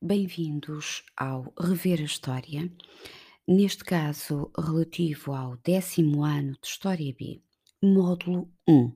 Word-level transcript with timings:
Bem-vindos 0.00 1.02
ao 1.16 1.52
Rever 1.58 2.00
a 2.00 2.04
História, 2.04 2.72
neste 3.48 3.82
caso 3.82 4.48
relativo 4.56 5.32
ao 5.32 5.56
décimo 5.56 6.22
ano 6.22 6.52
de 6.52 6.68
História 6.68 7.12
B, 7.18 7.42
módulo 7.82 8.48
1. 8.68 8.92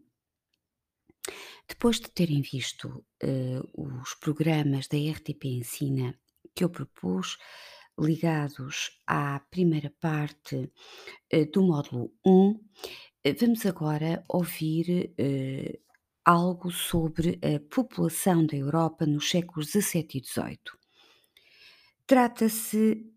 Depois 1.66 1.98
de 1.98 2.08
terem 2.08 2.40
visto 2.40 3.04
eh, 3.20 3.60
os 3.76 4.14
programas 4.14 4.86
da 4.86 4.96
RTP 4.96 5.46
Ensina 5.46 6.16
que 6.54 6.62
eu 6.62 6.70
propus, 6.70 7.36
ligados 7.98 8.92
à 9.04 9.40
primeira 9.50 9.92
parte 10.00 10.70
eh, 11.28 11.46
do 11.46 11.64
módulo 11.64 12.14
1, 12.24 12.60
eh, 13.24 13.32
vamos 13.34 13.66
agora 13.66 14.24
ouvir 14.28 15.12
algo 16.24 16.70
sobre 16.70 17.40
a 17.42 17.58
população 17.74 18.46
da 18.46 18.56
Europa 18.56 19.04
nos 19.04 19.28
séculos 19.28 19.70
XVII 19.70 20.06
e 20.14 20.24
XVIII. 20.24 20.81
Trata-se 22.12 23.10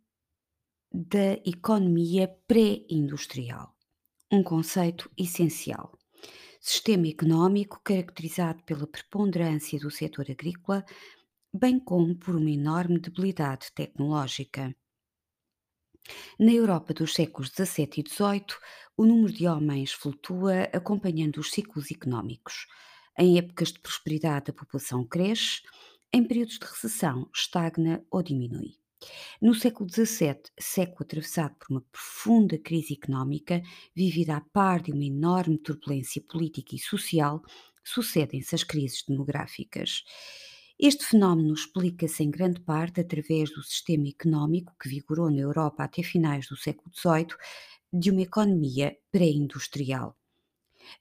da 0.90 1.34
economia 1.46 2.30
pré-industrial, 2.48 3.76
um 4.32 4.42
conceito 4.42 5.12
essencial. 5.18 6.00
Sistema 6.62 7.06
económico 7.10 7.82
caracterizado 7.84 8.64
pela 8.64 8.88
preponderância 8.88 9.78
do 9.78 9.92
setor 9.92 10.32
agrícola, 10.32 10.86
bem 11.54 11.78
como 11.78 12.16
por 12.16 12.38
uma 12.38 12.50
enorme 12.50 12.98
debilidade 12.98 13.70
tecnológica. 13.76 14.74
Na 16.40 16.54
Europa 16.54 16.94
dos 16.94 17.16
séculos 17.16 17.50
XVII 17.50 17.90
e 17.98 18.10
XVIII, 18.10 18.46
o 18.96 19.06
número 19.06 19.34
de 19.34 19.46
homens 19.46 19.92
flutua 19.92 20.70
acompanhando 20.72 21.42
os 21.42 21.52
ciclos 21.52 21.92
económicos. 21.92 22.66
Em 23.20 23.38
épocas 23.38 23.74
de 23.74 23.80
prosperidade, 23.82 24.52
a 24.52 24.54
população 24.54 25.06
cresce, 25.06 25.64
em 26.14 26.24
períodos 26.24 26.58
de 26.58 26.66
recessão, 26.66 27.30
estagna 27.36 28.02
ou 28.10 28.24
diminui. 28.24 28.85
No 29.42 29.54
século 29.54 29.90
XVII, 29.90 30.40
século 30.60 30.98
atravessado 31.02 31.56
por 31.56 31.68
uma 31.72 31.82
profunda 31.92 32.58
crise 32.58 32.94
económica, 32.94 33.62
vivida 33.96 34.38
a 34.38 34.42
par 34.42 34.82
de 34.82 34.92
uma 34.92 35.06
enorme 35.06 35.58
turbulência 35.58 36.22
política 36.22 36.76
e 36.76 36.80
social, 36.80 37.42
sucedem-se 37.84 38.56
as 38.56 38.64
crises 38.64 39.04
demográficas. 39.08 40.04
Este 40.78 41.06
fenómeno 41.06 41.54
explica-se 41.54 42.24
em 42.24 42.30
grande 42.30 42.60
parte 42.60 43.00
através 43.00 43.50
do 43.52 43.64
sistema 43.64 44.10
económico 44.10 44.76
que 44.80 44.90
vigorou 44.90 45.32
na 45.32 45.40
Europa 45.40 45.84
até 45.84 46.04
finais 46.04 46.48
do 46.48 46.58
século 46.58 46.92
XVIII, 46.94 47.38
de 47.94 48.12
uma 48.12 48.24
economia 48.24 48.98
pré-industrial. 49.10 50.18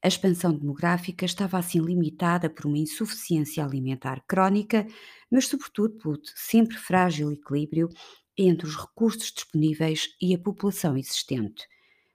A 0.03 0.09
expansão 0.09 0.53
demográfica 0.53 1.25
estava 1.25 1.59
assim 1.59 1.81
limitada 1.81 2.49
por 2.51 2.67
uma 2.67 2.79
insuficiência 2.79 3.65
alimentar 3.65 4.23
crónica, 4.27 4.87
mas 5.31 5.49
sobretudo 5.49 5.99
pelo 5.99 6.21
sempre 6.35 6.77
frágil 6.77 7.33
equilíbrio 7.33 7.89
entre 8.37 8.67
os 8.67 8.77
recursos 8.77 9.33
disponíveis 9.33 10.09
e 10.21 10.35
a 10.35 10.39
população 10.39 10.97
existente. 10.97 11.67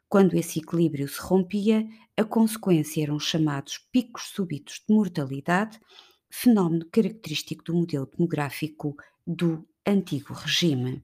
Quando 0.08 0.36
esse 0.36 0.59
equilíbrio 0.59 1.08
se 1.08 1.22
rompia, 1.22 1.88
a 2.17 2.23
consequência 2.23 3.03
eram 3.03 3.16
os 3.16 3.26
chamados 3.26 3.78
picos 3.92 4.23
súbitos 4.33 4.83
de 4.88 4.94
mortalidade, 4.94 5.80
fenómeno 6.30 6.86
característico 6.92 7.64
do 7.64 7.76
modelo 7.76 8.06
demográfico 8.08 8.95
do 9.26 9.67
antigo 9.86 10.33
regime. 10.33 11.04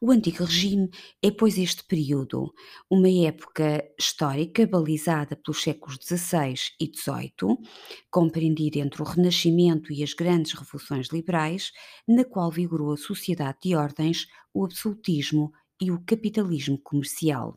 O 0.00 0.10
Antigo 0.10 0.44
Regime 0.44 0.90
é, 1.22 1.30
pois, 1.30 1.58
este 1.58 1.84
período, 1.84 2.52
uma 2.90 3.08
época 3.08 3.84
histórica 3.98 4.66
balizada 4.66 5.36
pelos 5.36 5.62
séculos 5.62 5.98
XVI 6.02 6.54
e 6.80 6.86
XVIII, 6.86 7.58
compreendida 8.10 8.78
entre 8.78 9.02
o 9.02 9.04
Renascimento 9.04 9.92
e 9.92 10.02
as 10.02 10.14
grandes 10.14 10.52
revoluções 10.52 11.08
liberais, 11.08 11.72
na 12.06 12.24
qual 12.24 12.50
vigorou 12.50 12.92
a 12.92 12.96
sociedade 12.96 13.58
de 13.62 13.74
ordens, 13.74 14.26
o 14.52 14.64
absolutismo 14.64 15.52
e 15.80 15.90
o 15.90 16.02
capitalismo 16.04 16.78
comercial. 16.78 17.56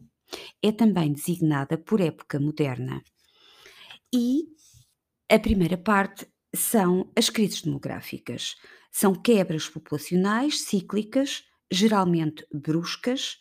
É 0.62 0.72
também 0.72 1.12
designada 1.12 1.78
por 1.78 2.02
época 2.02 2.40
moderna. 2.40 3.03
E 4.13 4.44
a 5.29 5.40
primeira 5.40 5.78
parte 5.78 6.28
são 6.56 7.12
as 7.16 7.29
crises 7.29 7.62
demográficas. 7.62 8.56
São 8.91 9.13
quebras 9.16 9.68
populacionais 9.68 10.62
cíclicas 10.62 11.44
geralmente 11.73 12.45
bruscas 12.53 13.39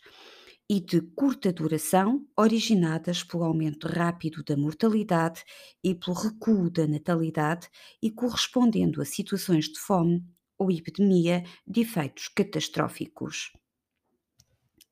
e 0.67 0.79
de 0.79 1.01
curta 1.01 1.53
duração, 1.53 2.25
originadas 2.35 3.23
pelo 3.23 3.43
aumento 3.43 3.87
rápido 3.87 4.43
da 4.43 4.57
mortalidade 4.57 5.43
e 5.83 5.93
pelo 5.93 6.15
recuo 6.15 6.69
da 6.69 6.87
natalidade 6.87 7.69
e 8.01 8.09
correspondendo 8.09 9.01
a 9.01 9.05
situações 9.05 9.65
de 9.65 9.79
fome 9.79 10.25
ou 10.57 10.71
epidemia 10.71 11.43
de 11.67 11.81
efeitos 11.81 12.27
catastróficos. 12.27 13.51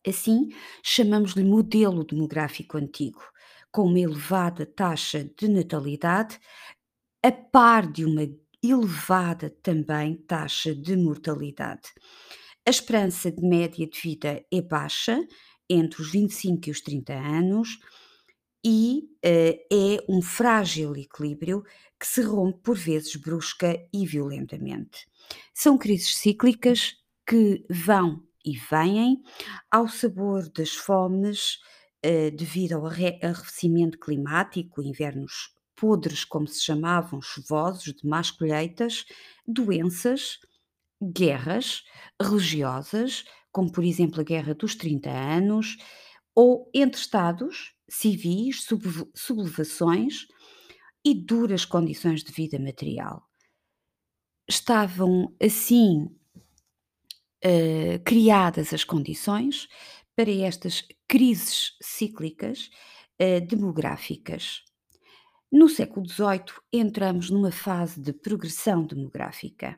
Assim, 0.05 0.49
chamamos-lhe 0.83 1.43
modelo 1.43 2.03
demográfico 2.03 2.77
antigo, 2.77 3.21
com 3.71 3.83
uma 3.83 3.99
elevada 3.99 4.65
taxa 4.65 5.23
de 5.23 5.47
natalidade, 5.47 6.39
a 7.23 7.31
par 7.31 7.91
de 7.91 8.05
uma 8.05 8.27
elevada 8.63 9.49
também 9.49 10.17
taxa 10.27 10.75
de 10.75 10.95
mortalidade. 10.95 11.89
A 12.65 12.69
esperança 12.69 13.31
de 13.31 13.41
média 13.41 13.87
de 13.87 13.99
vida 13.99 14.45
é 14.51 14.61
baixa, 14.61 15.19
entre 15.67 16.01
os 16.01 16.11
25 16.11 16.67
e 16.67 16.71
os 16.71 16.81
30 16.81 17.13
anos, 17.13 17.79
e 18.63 19.09
uh, 19.25 19.73
é 19.73 20.03
um 20.07 20.21
frágil 20.21 20.95
equilíbrio 20.95 21.63
que 21.99 22.05
se 22.05 22.21
rompe 22.21 22.59
por 22.61 22.77
vezes 22.77 23.15
brusca 23.15 23.75
e 23.91 24.05
violentamente. 24.05 25.07
São 25.53 25.75
crises 25.77 26.15
cíclicas 26.17 26.95
que 27.25 27.65
vão 27.67 28.23
e 28.45 28.57
vêm 28.57 29.23
ao 29.71 29.87
sabor 29.87 30.47
das 30.49 30.71
fomes 30.71 31.55
uh, 32.05 32.35
devido 32.35 32.73
ao 32.73 32.85
arrefecimento 32.85 33.97
climático, 33.97 34.83
invernos 34.83 35.55
podres, 35.75 36.23
como 36.23 36.47
se 36.47 36.61
chamavam, 36.61 37.19
chuvosos, 37.19 37.95
de 37.95 38.07
más 38.07 38.29
colheitas, 38.29 39.05
doenças, 39.47 40.37
guerras 41.01 41.83
religiosas, 42.21 43.25
como 43.51 43.71
por 43.71 43.83
exemplo 43.83 44.21
a 44.21 44.23
Guerra 44.23 44.53
dos 44.53 44.75
30 44.75 45.09
Anos, 45.09 45.77
ou 46.35 46.69
entre 46.73 46.99
Estados, 46.99 47.73
civis, 47.89 48.65
sublevações 49.15 50.27
e 51.03 51.13
duras 51.13 51.65
condições 51.65 52.23
de 52.23 52.31
vida 52.31 52.59
material. 52.59 53.23
Estavam 54.47 55.35
assim 55.41 56.05
uh, 57.43 58.03
criadas 58.05 58.73
as 58.73 58.83
condições 58.83 59.67
para 60.15 60.31
estas 60.31 60.83
crises 61.07 61.75
cíclicas 61.81 62.69
uh, 63.21 63.45
demográficas. 63.45 64.63
No 65.51 65.67
século 65.67 66.07
XVIII 66.07 66.61
entramos 66.71 67.29
numa 67.29 67.51
fase 67.51 67.99
de 67.99 68.13
progressão 68.13 68.85
demográfica 68.85 69.77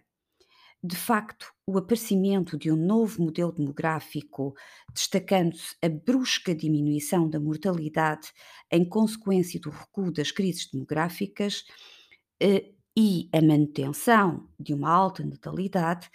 de 0.84 0.98
facto, 0.98 1.54
o 1.66 1.78
aparecimento 1.78 2.58
de 2.58 2.70
um 2.70 2.76
novo 2.76 3.24
modelo 3.24 3.54
demográfico, 3.54 4.54
destacando-se 4.94 5.76
a 5.82 5.88
brusca 5.88 6.54
diminuição 6.54 7.30
da 7.30 7.40
mortalidade 7.40 8.34
em 8.70 8.84
consequência 8.84 9.62
do 9.62 9.70
recuo 9.70 10.12
das 10.12 10.30
crises 10.30 10.70
demográficas 10.70 11.64
eh, 12.42 12.74
e 12.98 13.30
a 13.32 13.42
manutenção 13.42 14.50
de 14.60 14.74
uma 14.74 14.92
alta 14.92 15.24
natalidade, 15.24 16.10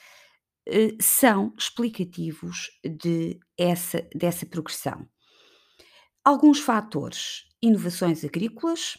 eh, 0.66 0.96
são 1.00 1.54
explicativos 1.58 2.70
de 2.84 3.40
essa, 3.56 4.06
dessa 4.14 4.44
progressão. 4.44 5.08
Alguns 6.22 6.60
fatores: 6.60 7.44
inovações 7.62 8.22
agrícolas, 8.22 8.98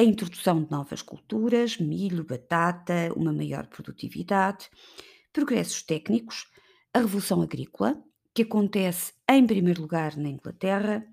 a 0.00 0.02
introdução 0.02 0.64
de 0.64 0.70
novas 0.70 1.02
culturas, 1.02 1.76
milho, 1.76 2.24
batata, 2.24 3.12
uma 3.14 3.34
maior 3.34 3.66
produtividade, 3.66 4.70
progressos 5.30 5.82
técnicos, 5.82 6.46
a 6.94 7.00
revolução 7.00 7.42
agrícola, 7.42 8.02
que 8.34 8.40
acontece 8.40 9.12
em 9.28 9.46
primeiro 9.46 9.82
lugar 9.82 10.16
na 10.16 10.30
Inglaterra, 10.30 11.06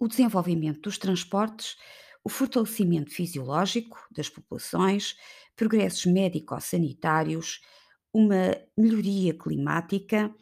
o 0.00 0.08
desenvolvimento 0.08 0.80
dos 0.80 0.98
transportes, 0.98 1.76
o 2.24 2.28
fortalecimento 2.28 3.12
fisiológico 3.12 4.04
das 4.10 4.28
populações, 4.28 5.14
progressos 5.54 6.06
médico-sanitários, 6.06 7.60
uma 8.12 8.52
melhoria 8.76 9.32
climática, 9.32 10.34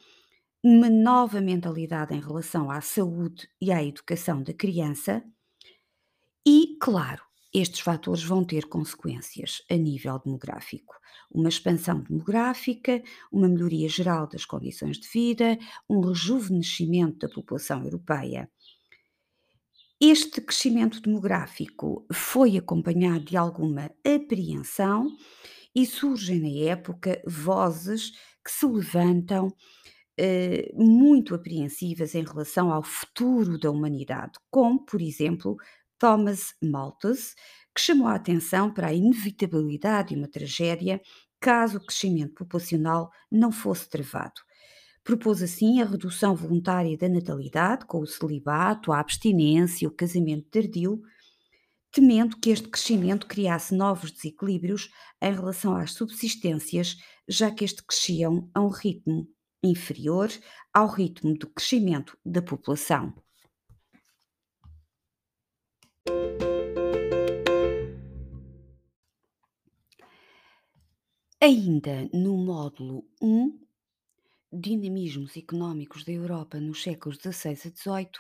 uma 0.65 0.89
nova 0.89 1.43
mentalidade 1.43 2.15
em 2.15 2.21
relação 2.21 2.71
à 2.71 2.81
saúde 2.81 3.51
e 3.61 3.71
à 3.71 3.85
educação 3.85 4.43
da 4.43 4.55
criança 4.55 5.23
e, 6.49 6.77
claro, 6.81 7.23
estes 7.53 7.81
fatores 7.81 8.23
vão 8.23 8.43
ter 8.45 8.65
consequências 8.69 9.63
a 9.71 9.75
nível 9.77 10.19
demográfico. 10.25 10.95
Uma 11.31 11.49
expansão 11.49 12.01
demográfica, 12.03 13.03
uma 13.33 13.49
melhoria 13.49 13.89
geral 13.89 14.27
das 14.27 14.45
condições 14.45 14.99
de 14.99 15.09
vida, 15.09 15.59
um 15.89 16.01
rejuvenescimento 16.01 17.19
da 17.27 17.35
população 17.35 17.85
europeia. 17.85 18.51
Este 20.01 20.41
crescimento 20.41 21.01
demográfico 21.01 22.07
foi 22.13 22.57
acompanhado 22.57 23.25
de 23.25 23.37
alguma 23.37 23.91
apreensão 24.07 25.09
E 25.75 25.87
surgem 25.87 26.41
na 26.41 26.71
época 26.73 27.23
vozes 27.27 28.13
que 28.45 28.53
se 28.53 28.67
levantam 28.67 29.49
eh, 30.19 30.71
muito 30.75 31.35
apreensivas 31.35 32.15
em 32.15 32.25
relação 32.25 32.73
ao 32.73 32.83
futuro 32.83 33.59
da 33.59 33.71
humanidade, 33.71 34.33
como, 34.51 34.85
por 34.85 35.03
exemplo, 35.03 35.57
Thomas 35.99 36.55
Malthus, 36.63 37.35
que 37.75 37.81
chamou 37.81 38.07
a 38.09 38.15
atenção 38.15 38.73
para 38.73 38.89
a 38.89 38.93
inevitabilidade 38.93 40.11
de 40.11 40.17
uma 40.17 40.29
tragédia 40.29 41.01
caso 41.41 41.79
o 41.79 41.85
crescimento 41.85 42.35
populacional 42.35 43.11
não 43.31 43.53
fosse 43.53 43.89
travado. 43.89 44.41
Propôs 45.05 45.43
assim 45.43 45.81
a 45.81 45.85
redução 45.85 46.35
voluntária 46.35 46.97
da 46.97 47.09
natalidade, 47.09 47.87
com 47.87 48.01
o 48.01 48.07
celibato, 48.07 48.93
a 48.93 49.01
abstinência, 49.01 49.89
o 49.89 49.93
casamento 49.93 50.49
tardio, 50.51 51.01
temendo 51.91 52.37
que 52.39 52.51
este 52.51 52.69
crescimento 52.69 53.27
criasse 53.27 53.75
novos 53.75 54.11
desequilíbrios 54.11 54.91
em 55.23 55.33
relação 55.33 55.75
às 55.75 55.93
subsistências, 55.93 56.97
já 57.27 57.51
que 57.51 57.65
este 57.65 57.83
cresciam 57.83 58.51
a 58.53 58.61
um 58.61 58.69
ritmo 58.69 59.27
inferior 59.63 60.31
ao 60.73 60.89
ritmo 60.89 61.37
do 61.37 61.49
crescimento 61.49 62.17
da 62.25 62.43
população. 62.43 63.15
Ainda 71.41 72.09
no 72.13 72.37
módulo 72.37 73.05
1, 73.23 73.69
Dinamismos 74.51 75.37
económicos 75.37 76.05
da 76.05 76.13
Europa 76.13 76.59
nos 76.59 76.83
séculos 76.83 77.19
XVI 77.19 77.51
a 77.51 77.71
XVIII, 77.71 78.11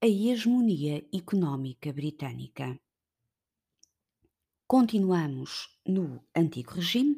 a 0.00 0.06
hegemonia 0.06 1.04
económica 1.12 1.90
britânica. 1.90 2.78
Continuamos 4.66 5.80
no 5.86 6.22
Antigo 6.36 6.74
Regime, 6.74 7.16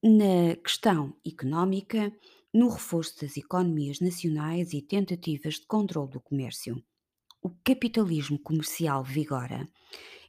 na 0.00 0.54
questão 0.62 1.16
económica, 1.26 2.16
no 2.54 2.68
reforço 2.68 3.20
das 3.20 3.36
economias 3.36 3.98
nacionais 3.98 4.72
e 4.72 4.80
tentativas 4.80 5.54
de 5.54 5.66
controle 5.66 6.12
do 6.12 6.20
comércio. 6.20 6.82
O 7.40 7.50
capitalismo 7.64 8.36
comercial 8.36 9.04
vigora. 9.04 9.64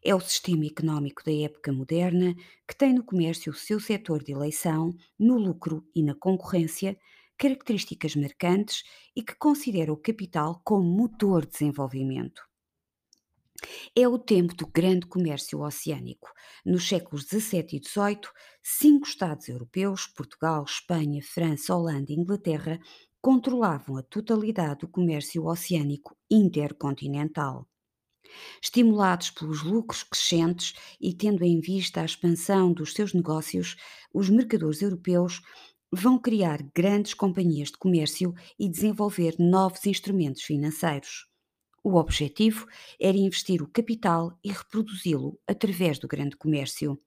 É 0.03 0.13
o 0.13 0.19
sistema 0.19 0.65
económico 0.65 1.23
da 1.25 1.33
época 1.33 1.73
moderna 1.73 2.35
que 2.67 2.77
tem 2.77 2.93
no 2.93 3.03
comércio 3.03 3.51
o 3.51 3.55
seu 3.55 3.79
setor 3.79 4.23
de 4.23 4.31
eleição, 4.31 4.93
no 5.17 5.35
lucro 5.37 5.83
e 5.95 6.03
na 6.03 6.13
concorrência, 6.13 6.95
características 7.35 8.15
marcantes 8.15 8.83
e 9.15 9.23
que 9.23 9.35
considera 9.35 9.91
o 9.91 9.97
capital 9.97 10.61
como 10.63 10.83
motor 10.83 11.45
de 11.45 11.53
desenvolvimento. 11.53 12.43
É 13.95 14.07
o 14.07 14.19
tempo 14.19 14.55
do 14.55 14.67
grande 14.67 15.07
comércio 15.07 15.61
oceânico. 15.61 16.29
Nos 16.65 16.87
séculos 16.87 17.23
XVII 17.23 17.65
e 17.73 17.81
XVIII, 17.83 18.29
cinco 18.61 19.07
Estados 19.07 19.49
europeus, 19.49 20.05
Portugal, 20.05 20.63
Espanha, 20.63 21.21
França, 21.23 21.75
Holanda 21.75 22.11
e 22.11 22.15
Inglaterra, 22.15 22.79
controlavam 23.21 23.97
a 23.97 24.03
totalidade 24.03 24.81
do 24.81 24.87
comércio 24.87 25.45
oceânico 25.45 26.15
intercontinental. 26.29 27.67
Estimulados 28.61 29.31
pelos 29.31 29.63
lucros 29.63 30.03
crescentes 30.03 30.73
e 31.01 31.13
tendo 31.13 31.43
em 31.43 31.59
vista 31.59 32.01
a 32.01 32.05
expansão 32.05 32.71
dos 32.71 32.93
seus 32.93 33.13
negócios, 33.13 33.75
os 34.13 34.29
mercadores 34.29 34.81
europeus 34.81 35.41
vão 35.91 36.19
criar 36.19 36.61
grandes 36.75 37.13
companhias 37.13 37.69
de 37.69 37.77
comércio 37.77 38.33
e 38.59 38.69
desenvolver 38.69 39.35
novos 39.39 39.85
instrumentos 39.85 40.43
financeiros. 40.43 41.27
O 41.83 41.95
objetivo 41.95 42.67
era 42.99 43.17
investir 43.17 43.61
o 43.61 43.69
capital 43.69 44.37
e 44.43 44.51
reproduzi-lo 44.51 45.39
através 45.47 45.97
do 45.97 46.07
grande 46.07 46.35
comércio. 46.37 46.99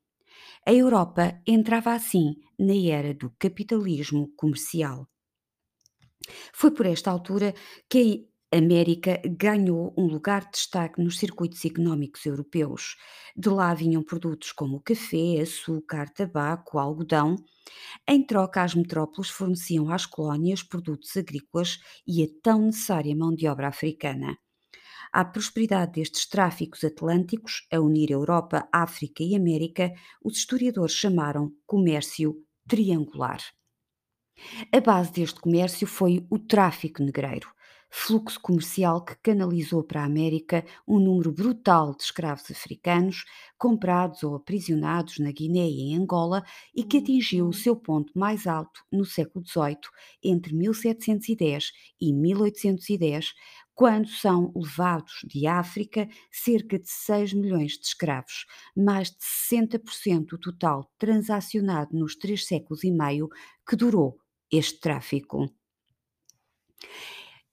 A 0.66 0.72
Europa 0.72 1.40
entrava 1.46 1.92
assim 1.92 2.34
na 2.58 2.74
era 2.74 3.14
do 3.14 3.30
capitalismo 3.38 4.32
comercial. 4.36 5.11
Foi 6.52 6.70
por 6.70 6.86
esta 6.86 7.10
altura 7.10 7.54
que 7.88 8.28
a 8.52 8.58
América 8.58 9.20
ganhou 9.24 9.94
um 9.96 10.06
lugar 10.06 10.44
de 10.44 10.50
destaque 10.52 11.02
nos 11.02 11.18
circuitos 11.18 11.64
económicos 11.64 12.26
europeus. 12.26 12.96
De 13.34 13.48
lá 13.48 13.72
vinham 13.72 14.02
produtos 14.02 14.52
como 14.52 14.80
café, 14.80 15.40
açúcar, 15.40 16.10
tabaco, 16.10 16.78
algodão. 16.78 17.36
Em 18.06 18.22
troca, 18.24 18.62
as 18.62 18.74
metrópoles 18.74 19.30
forneciam 19.30 19.90
às 19.90 20.04
colónias 20.04 20.62
produtos 20.62 21.16
agrícolas 21.16 21.78
e 22.06 22.22
a 22.22 22.26
tão 22.42 22.66
necessária 22.66 23.16
mão 23.16 23.34
de 23.34 23.48
obra 23.48 23.68
africana. 23.68 24.36
À 25.12 25.24
prosperidade 25.24 25.92
destes 25.92 26.26
tráficos 26.26 26.84
atlânticos, 26.84 27.66
a 27.72 27.80
unir 27.80 28.10
Europa, 28.10 28.68
África 28.72 29.22
e 29.22 29.34
América, 29.34 29.92
os 30.22 30.36
historiadores 30.38 30.94
chamaram 30.94 31.52
comércio 31.66 32.34
triangular. 32.66 33.40
A 34.72 34.80
base 34.80 35.12
deste 35.12 35.40
comércio 35.40 35.86
foi 35.86 36.26
o 36.30 36.38
tráfico 36.38 37.02
negreiro, 37.02 37.48
fluxo 37.90 38.40
comercial 38.40 39.04
que 39.04 39.14
canalizou 39.22 39.84
para 39.84 40.00
a 40.00 40.06
América 40.06 40.64
um 40.88 40.98
número 40.98 41.30
brutal 41.30 41.94
de 41.94 42.02
escravos 42.04 42.50
africanos 42.50 43.24
comprados 43.58 44.22
ou 44.22 44.34
aprisionados 44.34 45.18
na 45.18 45.30
Guiné 45.30 45.68
e 45.68 45.92
em 45.92 45.98
Angola 45.98 46.42
e 46.74 46.82
que 46.82 46.98
atingiu 46.98 47.46
o 47.46 47.52
seu 47.52 47.76
ponto 47.76 48.18
mais 48.18 48.46
alto 48.46 48.82
no 48.90 49.04
século 49.04 49.44
XVIII, 49.46 49.78
entre 50.24 50.54
1710 50.54 51.70
e 52.00 52.12
1810, 52.12 53.34
quando 53.74 54.08
são 54.08 54.52
levados 54.56 55.20
de 55.24 55.46
África 55.46 56.08
cerca 56.30 56.78
de 56.78 56.88
6 56.88 57.34
milhões 57.34 57.72
de 57.72 57.86
escravos, 57.86 58.46
mais 58.76 59.10
de 59.10 59.18
60% 59.20 60.26
do 60.26 60.38
total 60.38 60.90
transacionado 60.98 61.96
nos 61.96 62.16
três 62.16 62.46
séculos 62.46 62.84
e 62.84 62.90
meio 62.90 63.28
que 63.68 63.76
durou 63.76 64.21
este 64.52 64.80
tráfico. 64.80 65.50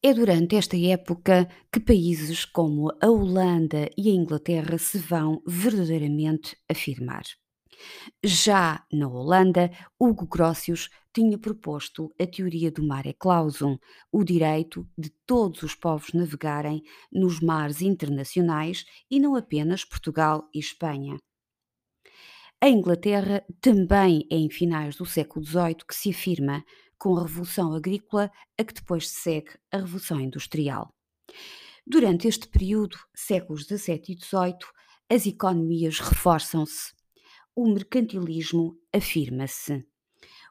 É 0.02 0.14
durante 0.14 0.56
esta 0.56 0.78
época 0.78 1.50
que 1.72 1.80
países 1.80 2.46
como 2.46 2.90
a 3.02 3.08
Holanda 3.10 3.90
e 3.98 4.10
a 4.10 4.14
Inglaterra 4.14 4.78
se 4.78 4.98
vão 4.98 5.42
verdadeiramente 5.46 6.58
afirmar. 6.70 7.24
Já 8.24 8.86
na 8.92 9.08
Holanda, 9.08 9.72
Hugo 10.00 10.26
Grotius 10.26 10.90
tinha 11.14 11.38
proposto 11.38 12.14
a 12.20 12.26
teoria 12.26 12.72
do 12.72 12.86
mare 12.86 13.14
clausum, 13.14 13.78
o 14.12 14.24
direito 14.24 14.88
de 14.98 15.10
todos 15.26 15.64
os 15.64 15.76
povos 15.76 16.14
navegarem 16.14 16.82
nos 17.12 17.40
mares 17.40 17.82
internacionais 17.82 18.86
e 19.10 19.20
não 19.20 19.36
apenas 19.36 19.84
Portugal 19.84 20.48
e 20.54 20.60
Espanha. 20.60 21.18
A 22.62 22.68
Inglaterra 22.68 23.46
também 23.62 24.28
é 24.30 24.36
em 24.36 24.50
finais 24.50 24.98
do 24.98 25.06
século 25.06 25.46
XVIII 25.46 25.76
que 25.88 25.96
se 25.96 26.10
afirma, 26.10 26.64
com 27.00 27.18
a 27.18 27.24
Revolução 27.24 27.74
Agrícola, 27.74 28.30
a 28.58 28.64
que 28.64 28.74
depois 28.74 29.10
se 29.10 29.22
segue 29.22 29.58
a 29.72 29.78
Revolução 29.78 30.20
Industrial. 30.20 30.94
Durante 31.88 32.28
este 32.28 32.48
período, 32.48 32.98
séculos 33.16 33.64
XVII 33.64 34.04
e 34.10 34.20
XVIII, 34.20 34.60
as 35.10 35.26
economias 35.26 36.00
reforçam-se. 36.00 36.94
O 37.56 37.68
mercantilismo 37.68 38.78
afirma-se. 38.94 39.84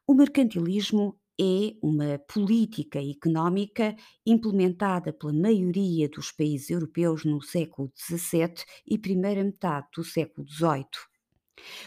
O 0.06 0.14
mercantilismo 0.14 1.20
é 1.40 1.76
uma 1.80 2.18
política 2.18 2.98
económica 2.98 3.94
implementada 4.26 5.12
pela 5.12 5.32
maioria 5.32 6.08
dos 6.08 6.32
países 6.32 6.70
europeus 6.70 7.24
no 7.24 7.40
século 7.40 7.92
XVII 7.96 8.64
e 8.84 8.98
primeira 8.98 9.44
metade 9.44 9.86
do 9.94 10.02
século 10.02 10.44
XVIII. 10.48 10.88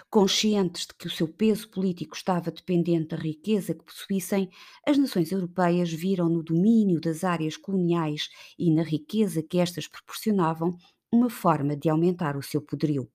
Conscientes 0.10 0.88
de 0.88 0.94
que 0.96 1.08
o 1.08 1.12
seu 1.12 1.28
peso 1.28 1.70
político 1.70 2.16
estava 2.16 2.52
dependente 2.52 3.10
da 3.10 3.18
riqueza 3.18 3.74
que 3.74 3.84
possuíssem, 3.84 4.50
as 4.88 4.98
nações 4.98 5.32
europeias 5.32 5.92
viram 5.92 6.30
no 6.30 6.44
domínio 6.44 7.00
das 7.00 7.24
áreas 7.24 7.58
coloniais 7.58 8.30
e 8.58 8.72
na 8.74 8.84
riqueza 8.84 9.44
que 9.44 9.58
estas 9.60 9.88
proporcionavam 9.88 10.78
uma 11.12 11.30
forma 11.30 11.76
de 11.76 11.90
aumentar 11.90 12.38
o 12.38 12.44
seu 12.44 12.62
poderio. 12.62 13.10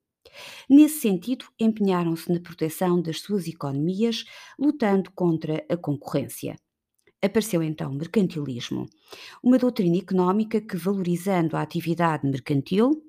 Nesse 0.69 1.01
sentido, 1.01 1.47
empenharam-se 1.59 2.31
na 2.33 2.41
proteção 2.41 3.01
das 3.01 3.21
suas 3.21 3.47
economias, 3.47 4.25
lutando 4.59 5.11
contra 5.13 5.65
a 5.69 5.77
concorrência. 5.77 6.57
Apareceu 7.23 7.63
então 7.63 7.91
o 7.91 7.95
mercantilismo, 7.95 8.87
uma 9.43 9.59
doutrina 9.59 9.97
económica 9.97 10.61
que, 10.61 10.77
valorizando 10.77 11.57
a 11.57 11.63
atividade 11.63 12.27
mercantil, 12.29 13.03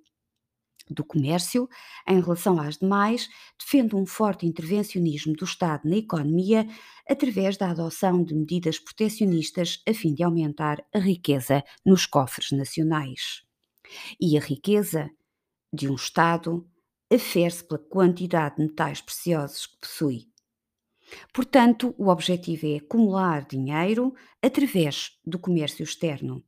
do 0.94 1.04
comércio 1.04 1.70
em 2.08 2.20
relação 2.20 2.60
às 2.60 2.78
demais, 2.78 3.30
defende 3.60 3.96
um 3.96 4.06
forte 4.06 4.46
intervencionismo 4.46 5.34
do 5.34 5.46
Estado 5.46 5.88
na 5.88 5.98
economia 5.98 6.68
através 7.10 7.58
da 7.58 7.72
adoção 7.72 8.24
de 8.24 8.34
medidas 8.34 8.80
protecionistas 8.80 9.82
a 9.88 9.94
fim 9.94 10.14
de 10.14 10.24
aumentar 10.24 10.84
a 10.94 11.00
riqueza 11.00 11.64
nos 11.86 12.06
cofres 12.06 12.52
nacionais. 12.52 13.44
E 14.20 14.38
a 14.38 14.42
riqueza 14.42 15.10
de 15.74 15.90
um 15.90 15.96
Estado 15.96 16.68
afere-se 17.12 17.64
pela 17.64 17.80
quantidade 17.80 18.58
de 18.58 18.64
metais 18.64 19.02
preciosos 19.02 19.66
que 19.66 19.78
possui. 19.80 20.28
Portanto, 21.34 21.96
o 21.98 22.10
objetivo 22.10 22.68
é 22.68 22.78
acumular 22.78 23.46
dinheiro 23.46 24.14
através 24.42 25.18
do 25.26 25.40
comércio 25.40 25.84
externo. 25.84 26.44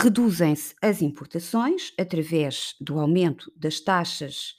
Reduzem-se 0.00 0.76
as 0.80 1.02
importações 1.02 1.92
através 1.98 2.76
do 2.80 3.00
aumento 3.00 3.52
das 3.56 3.80
taxas 3.80 4.54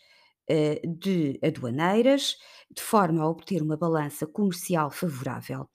eh, 0.50 0.82
de 0.86 1.40
aduaneiras, 1.42 2.36
de 2.70 2.82
forma 2.82 3.24
a 3.24 3.30
obter 3.30 3.62
uma 3.62 3.78
balança 3.78 4.28
comercial 4.28 4.92
favorável, 4.92 5.70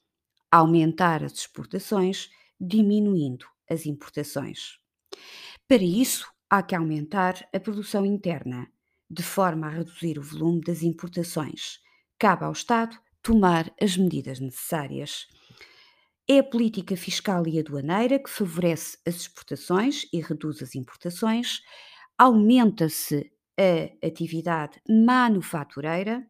aumentar 0.51 1.25
as 1.25 1.33
exportações, 1.33 2.29
diminuindo 2.61 3.47
as 3.71 3.87
importações. 3.87 4.79
Para 5.67 5.83
isso, 5.83 6.31
há 6.51 6.63
que 6.63 6.75
aumentar 6.75 7.49
a 7.51 7.59
produção 7.59 8.05
interna, 8.05 8.71
de 9.09 9.23
forma 9.23 9.67
a 9.67 9.71
reduzir 9.71 10.19
o 10.19 10.23
volume 10.23 10.61
das 10.61 10.83
importações. 10.83 11.81
Cabe 12.19 12.45
ao 12.45 12.53
Estado 12.53 12.99
tomar 13.23 13.73
as 13.81 13.97
medidas 13.97 14.41
necessárias. 14.41 15.27
É 16.27 16.39
a 16.39 16.45
política 16.45 16.97
fiscal 16.97 17.47
e 17.47 17.59
aduaneira 17.59 18.19
que 18.19 18.31
favorece 18.31 18.99
as 19.07 19.17
exportações 19.17 20.07
e 20.13 20.21
reduz 20.21 20.63
as 20.63 20.75
importações, 20.75 21.61
aumenta-se 22.19 23.31
a 23.59 24.07
atividade 24.07 24.81
manufatureira, 24.89 26.27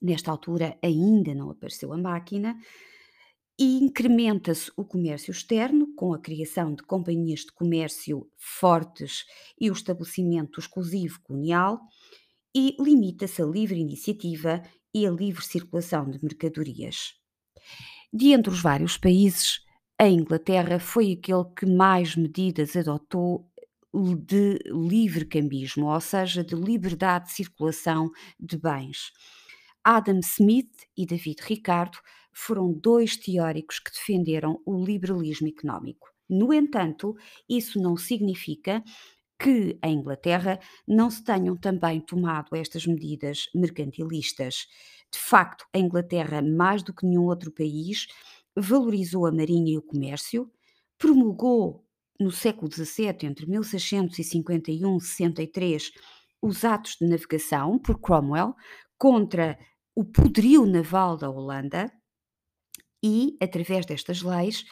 nesta 0.00 0.30
altura 0.30 0.78
ainda 0.82 1.34
não 1.34 1.50
apareceu 1.50 1.92
a 1.92 1.98
máquina, 1.98 2.56
e 3.58 3.78
incrementa-se 3.84 4.70
o 4.76 4.84
comércio 4.84 5.32
externo, 5.32 5.94
com 5.96 6.14
a 6.14 6.18
criação 6.20 6.74
de 6.74 6.82
companhias 6.84 7.40
de 7.40 7.52
comércio 7.52 8.30
fortes 8.36 9.24
e 9.60 9.68
o 9.68 9.72
estabelecimento 9.72 10.60
exclusivo 10.60 11.20
colonial, 11.22 11.80
e 12.54 12.76
limita-se 12.80 13.42
a 13.42 13.46
livre 13.46 13.78
iniciativa 13.80 14.62
e 14.94 15.06
a 15.06 15.10
livre 15.10 15.44
circulação 15.44 16.10
de 16.10 16.22
mercadorias. 16.22 17.14
De 18.12 18.32
entre 18.32 18.52
os 18.52 18.60
vários 18.60 18.96
países, 18.96 19.60
a 19.98 20.08
Inglaterra 20.08 20.78
foi 20.78 21.12
aquele 21.12 21.44
que 21.56 21.66
mais 21.66 22.16
medidas 22.16 22.76
adotou 22.76 23.50
de 23.92 24.58
livre 24.66 25.24
cambismo, 25.24 25.86
ou 25.92 26.00
seja, 26.00 26.44
de 26.44 26.54
liberdade 26.54 27.26
de 27.26 27.32
circulação 27.32 28.10
de 28.38 28.56
bens. 28.56 29.10
Adam 29.82 30.20
Smith 30.20 30.86
e 30.96 31.06
David 31.06 31.42
Ricardo 31.42 31.98
foram 32.32 32.72
dois 32.72 33.16
teóricos 33.16 33.78
que 33.78 33.90
defenderam 33.90 34.60
o 34.64 34.84
liberalismo 34.84 35.48
económico. 35.48 36.08
No 36.28 36.52
entanto, 36.52 37.14
isso 37.48 37.80
não 37.80 37.96
significa 37.96 38.82
que 39.40 39.78
a 39.80 39.88
Inglaterra 39.88 40.58
não 40.86 41.10
se 41.10 41.22
tenham 41.22 41.56
também 41.56 42.00
tomado 42.00 42.54
estas 42.56 42.86
medidas 42.86 43.44
mercantilistas. 43.54 44.66
De 45.12 45.18
facto, 45.18 45.64
a 45.72 45.78
Inglaterra, 45.78 46.42
mais 46.42 46.82
do 46.82 46.92
que 46.92 47.06
nenhum 47.06 47.24
outro 47.24 47.50
país, 47.50 48.06
valorizou 48.56 49.26
a 49.26 49.32
marinha 49.32 49.72
e 49.72 49.78
o 49.78 49.82
comércio, 49.82 50.50
promulgou 50.98 51.84
no 52.18 52.30
século 52.30 52.70
XVII, 52.72 53.16
entre 53.22 53.46
1651 53.46 54.96
e 54.96 55.00
63, 55.00 55.92
os 56.42 56.64
atos 56.64 56.96
de 57.00 57.06
navegação 57.06 57.78
por 57.78 58.00
Cromwell 58.00 58.54
contra 58.96 59.58
o 59.94 60.04
poderio 60.04 60.66
naval 60.66 61.16
da 61.16 61.30
Holanda 61.30 61.92
e, 63.02 63.36
através 63.40 63.86
destas 63.86 64.22
leis, 64.22 64.64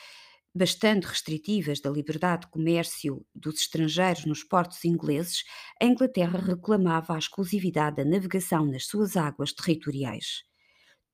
bastante 0.56 1.06
restritivas 1.06 1.80
da 1.80 1.90
liberdade 1.90 2.42
de 2.42 2.50
comércio 2.50 3.24
dos 3.34 3.60
estrangeiros 3.60 4.24
nos 4.24 4.42
portos 4.42 4.84
ingleses, 4.84 5.44
a 5.80 5.84
Inglaterra 5.84 6.38
reclamava 6.38 7.14
a 7.14 7.18
exclusividade 7.18 7.96
da 7.96 8.04
navegação 8.04 8.64
nas 8.64 8.86
suas 8.86 9.16
águas 9.16 9.52
territoriais. 9.52 10.44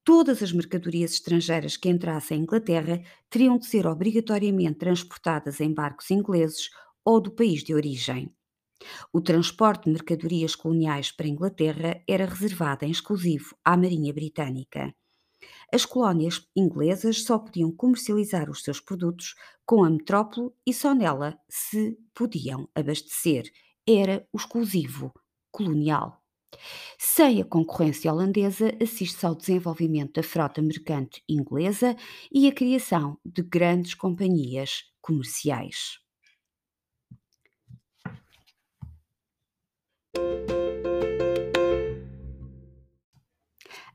Todas 0.04 0.42
as 0.42 0.52
mercadorias 0.52 1.12
estrangeiras 1.12 1.76
que 1.76 1.88
entrassem 1.88 2.38
em 2.38 2.42
Inglaterra 2.42 3.02
teriam 3.28 3.58
de 3.58 3.66
ser 3.66 3.86
obrigatoriamente 3.86 4.78
transportadas 4.78 5.60
em 5.60 5.74
barcos 5.74 6.10
ingleses 6.10 6.70
ou 7.04 7.20
do 7.20 7.30
país 7.30 7.64
de 7.64 7.74
origem. 7.74 8.32
O 9.12 9.20
transporte 9.20 9.84
de 9.84 9.92
mercadorias 9.92 10.54
coloniais 10.54 11.10
para 11.12 11.26
a 11.26 11.30
Inglaterra 11.30 12.02
era 12.08 12.26
reservado 12.26 12.84
em 12.84 12.90
exclusivo 12.90 13.56
à 13.64 13.76
Marinha 13.76 14.12
Britânica. 14.12 14.92
As 15.74 15.86
colónias 15.86 16.46
inglesas 16.54 17.24
só 17.24 17.38
podiam 17.38 17.72
comercializar 17.72 18.50
os 18.50 18.62
seus 18.62 18.78
produtos 18.78 19.34
com 19.64 19.82
a 19.82 19.88
metrópole 19.88 20.50
e 20.66 20.74
só 20.74 20.94
nela 20.94 21.38
se 21.48 21.96
podiam 22.14 22.68
abastecer. 22.74 23.50
Era 23.88 24.28
o 24.30 24.36
exclusivo 24.36 25.10
colonial. 25.50 26.22
Sem 26.98 27.40
a 27.40 27.44
concorrência 27.46 28.12
holandesa, 28.12 28.70
assiste-se 28.82 29.24
ao 29.24 29.34
desenvolvimento 29.34 30.12
da 30.12 30.22
frota 30.22 30.60
mercante 30.60 31.24
inglesa 31.26 31.96
e 32.30 32.46
à 32.46 32.52
criação 32.52 33.18
de 33.24 33.42
grandes 33.42 33.94
companhias 33.94 34.82
comerciais. 35.00 35.98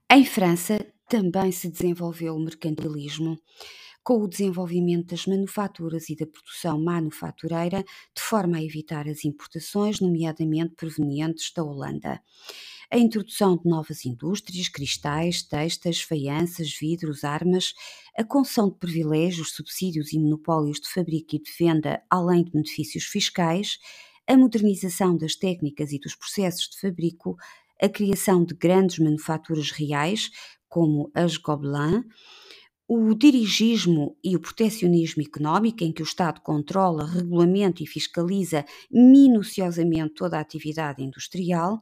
Em 0.10 0.26
França 0.26 0.84
também 1.08 1.52
se 1.52 1.70
desenvolveu 1.70 2.36
o 2.36 2.40
mercantilismo, 2.40 3.38
com 4.04 4.22
o 4.22 4.28
desenvolvimento 4.28 5.08
das 5.08 5.26
manufaturas 5.26 6.10
e 6.10 6.16
da 6.16 6.26
produção 6.26 6.82
manufatureira, 6.82 7.84
de 8.16 8.22
forma 8.22 8.58
a 8.58 8.64
evitar 8.64 9.08
as 9.08 9.26
importações, 9.26 10.00
nomeadamente 10.00 10.76
provenientes 10.76 11.52
da 11.54 11.64
Holanda. 11.64 12.22
A 12.90 12.98
introdução 12.98 13.58
de 13.58 13.70
novas 13.70 14.06
indústrias, 14.06 14.70
cristais, 14.70 15.44
textas, 15.44 16.00
faianças, 16.00 16.74
vidros, 16.80 17.26
armas, 17.26 17.74
a 18.18 18.24
concessão 18.24 18.70
de 18.70 18.78
privilégios, 18.78 19.52
subsídios 19.52 20.14
e 20.14 20.20
monopólios 20.20 20.80
de 20.80 20.88
fabrico 20.88 21.36
e 21.36 21.42
de 21.42 21.52
venda, 21.60 22.02
além 22.10 22.46
de 22.46 22.52
benefícios 22.52 23.04
fiscais, 23.04 23.78
a 24.26 24.38
modernização 24.38 25.18
das 25.18 25.36
técnicas 25.36 25.92
e 25.92 26.00
dos 26.00 26.16
processos 26.16 26.70
de 26.70 26.80
fabrico, 26.80 27.36
a 27.82 27.90
criação 27.90 28.44
de 28.44 28.54
grandes 28.54 29.00
manufaturas 29.00 29.72
reais, 29.72 30.30
como 30.68 31.12
as 31.14 31.38
Gobelins, 31.38 32.04
o 32.88 33.14
dirigismo 33.14 34.18
e 34.24 34.36
o 34.36 34.40
protecionismo 34.40 35.22
económico, 35.22 35.84
em 35.84 35.92
que 35.92 36.02
o 36.02 36.06
Estado 36.06 36.40
controla, 36.42 37.06
regulamenta 37.06 37.84
e 37.84 37.88
fiscaliza 37.88 38.64
minuciosamente 38.90 40.14
toda 40.14 40.38
a 40.38 40.42
atividade 40.42 41.04
industrial, 41.04 41.82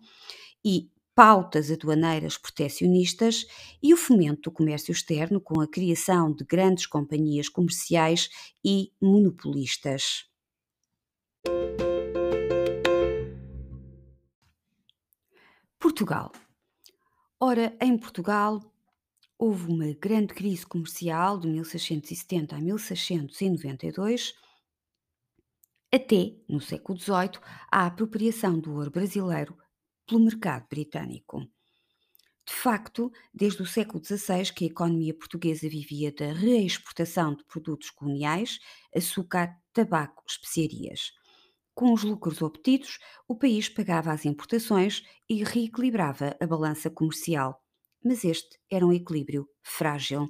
e 0.65 0.89
pautas 1.13 1.69
aduaneiras 1.69 2.37
protecionistas, 2.37 3.45
e 3.81 3.93
o 3.93 3.97
fomento 3.97 4.49
do 4.49 4.51
comércio 4.51 4.91
externo, 4.91 5.39
com 5.39 5.61
a 5.61 5.67
criação 5.67 6.33
de 6.33 6.43
grandes 6.43 6.87
companhias 6.87 7.47
comerciais 7.47 8.29
e 8.65 8.91
monopolistas. 8.99 10.25
Portugal. 15.85 16.31
Ora, 17.39 17.77
em 17.79 17.95
Portugal, 17.95 18.59
houve 19.37 19.71
uma 19.71 19.93
grande 19.93 20.33
crise 20.33 20.65
comercial 20.65 21.39
de 21.39 21.47
1670 21.47 22.55
a 22.55 22.59
1692, 22.59 24.33
até, 25.93 26.33
no 26.49 26.59
século 26.59 26.97
XVIII, 26.97 27.39
a 27.71 27.85
apropriação 27.85 28.59
do 28.59 28.73
ouro 28.73 28.89
brasileiro 28.89 29.55
pelo 30.07 30.21
mercado 30.21 30.65
britânico. 30.67 31.41
De 32.47 32.53
facto, 32.53 33.11
desde 33.31 33.61
o 33.61 33.67
século 33.67 34.03
XVI 34.03 34.51
que 34.51 34.65
a 34.65 34.69
economia 34.69 35.13
portuguesa 35.13 35.69
vivia 35.69 36.11
da 36.11 36.33
reexportação 36.33 37.35
de 37.35 37.45
produtos 37.45 37.91
coloniais, 37.91 38.57
açúcar, 38.91 39.55
tabaco, 39.71 40.23
especiarias. 40.27 41.11
Com 41.75 41.93
os 41.93 42.03
lucros 42.03 42.41
obtidos, 42.41 42.97
o 43.27 43.35
país 43.35 43.69
pagava 43.69 44.11
as 44.11 44.25
importações 44.25 45.03
e 45.29 45.43
reequilibrava 45.43 46.35
a 46.39 46.47
balança 46.47 46.89
comercial 46.89 47.61
mas 48.05 48.23
este 48.23 48.59
era 48.69 48.85
um 48.85 48.93
equilíbrio 48.93 49.49
frágil. 49.63 50.27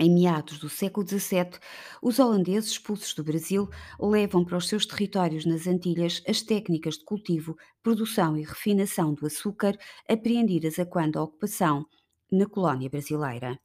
Em 0.00 0.10
meados 0.10 0.58
do 0.58 0.68
século 0.68 1.06
XVII, 1.06 1.60
os 2.02 2.18
holandeses 2.18 2.70
expulsos 2.70 3.14
do 3.14 3.22
Brasil 3.22 3.68
levam 4.00 4.44
para 4.44 4.56
os 4.56 4.66
seus 4.66 4.86
territórios 4.86 5.44
nas 5.44 5.66
Antilhas 5.68 6.22
as 6.26 6.40
técnicas 6.42 6.96
de 6.96 7.04
cultivo, 7.04 7.54
produção 7.82 8.36
e 8.36 8.42
refinação 8.42 9.12
do 9.14 9.26
açúcar 9.26 9.78
apreendidas 10.08 10.78
a 10.78 10.86
quando 10.86 11.18
a 11.18 11.22
ocupação 11.22 11.84
na 12.32 12.46
colónia 12.46 12.88
brasileira. 12.88 13.60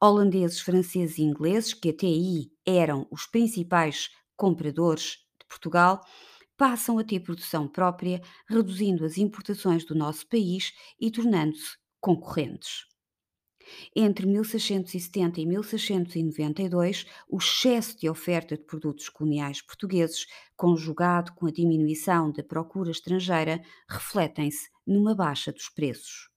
Holandeses, 0.00 0.60
franceses 0.60 1.18
e 1.18 1.22
ingleses, 1.22 1.74
que 1.74 1.90
até 1.90 2.06
aí 2.06 2.50
eram 2.66 3.06
os 3.10 3.26
principais 3.26 4.08
compradores 4.36 5.18
Portugal, 5.50 6.00
passam 6.56 6.98
a 6.98 7.04
ter 7.04 7.20
produção 7.20 7.68
própria, 7.68 8.22
reduzindo 8.48 9.04
as 9.04 9.18
importações 9.18 9.84
do 9.84 9.94
nosso 9.94 10.26
país 10.26 10.72
e 10.98 11.10
tornando-se 11.10 11.76
concorrentes. 12.00 12.86
Entre 13.94 14.26
1670 14.26 15.40
e 15.40 15.46
1692, 15.46 17.06
o 17.28 17.38
excesso 17.38 17.98
de 17.98 18.08
oferta 18.08 18.56
de 18.56 18.64
produtos 18.64 19.08
coloniais 19.08 19.60
portugueses, 19.60 20.26
conjugado 20.56 21.32
com 21.34 21.46
a 21.46 21.52
diminuição 21.52 22.32
da 22.32 22.42
procura 22.42 22.90
estrangeira, 22.90 23.62
refletem-se 23.88 24.70
numa 24.86 25.14
baixa 25.14 25.52
dos 25.52 25.68
preços. 25.68 26.29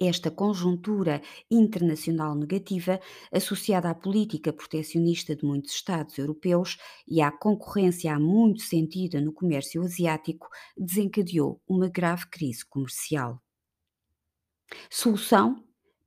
Esta 0.00 0.28
conjuntura 0.28 1.22
internacional 1.48 2.34
negativa, 2.34 3.00
associada 3.32 3.90
à 3.90 3.94
política 3.94 4.52
proteccionista 4.52 5.36
de 5.36 5.44
muitos 5.44 5.72
Estados 5.72 6.18
europeus 6.18 6.78
e 7.06 7.22
à 7.22 7.30
concorrência 7.30 8.12
há 8.12 8.18
muito 8.18 8.62
sentida 8.62 9.20
no 9.20 9.32
comércio 9.32 9.82
asiático, 9.82 10.48
desencadeou 10.76 11.62
uma 11.68 11.88
grave 11.88 12.26
crise 12.28 12.64
comercial. 12.66 13.40
Solução: 14.90 15.64